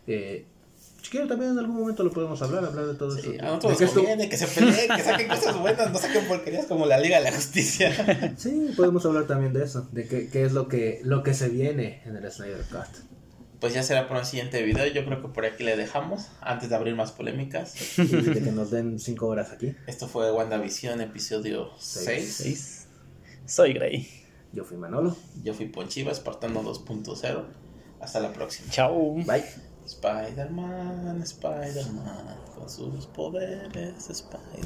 [0.07, 0.45] Eh,
[1.01, 3.41] si quieren, también en algún momento lo podemos hablar, hablar de todo Sí, eso.
[3.43, 5.97] a nosotros De nos que esto- conviene que se peleen, que saquen cosas buenas, no
[5.97, 8.35] saquen porquerías como la Liga de la Justicia.
[8.37, 11.49] Sí, podemos hablar también de eso, de qué, qué es lo que, lo que se
[11.49, 12.87] viene en el Snyder Cut.
[13.61, 16.69] Pues ya será por un siguiente video, yo creo que por aquí le dejamos, antes
[16.69, 17.75] de abrir más polémicas.
[17.99, 19.75] Y de que nos den cinco horas aquí.
[19.85, 22.05] Esto fue WandaVision, episodio Seis.
[22.05, 22.33] 6.
[22.33, 22.87] Seis.
[23.45, 24.09] Soy Grey.
[24.51, 25.15] Yo fui Manolo.
[25.43, 27.45] Yo fui Ponchiva, Espartano 2.0.
[27.99, 28.71] Hasta la próxima.
[28.71, 29.13] Chao.
[29.27, 29.45] Bye.
[29.85, 34.51] Spider-Man, Spider-Man, con sus poderes, Spider-Man.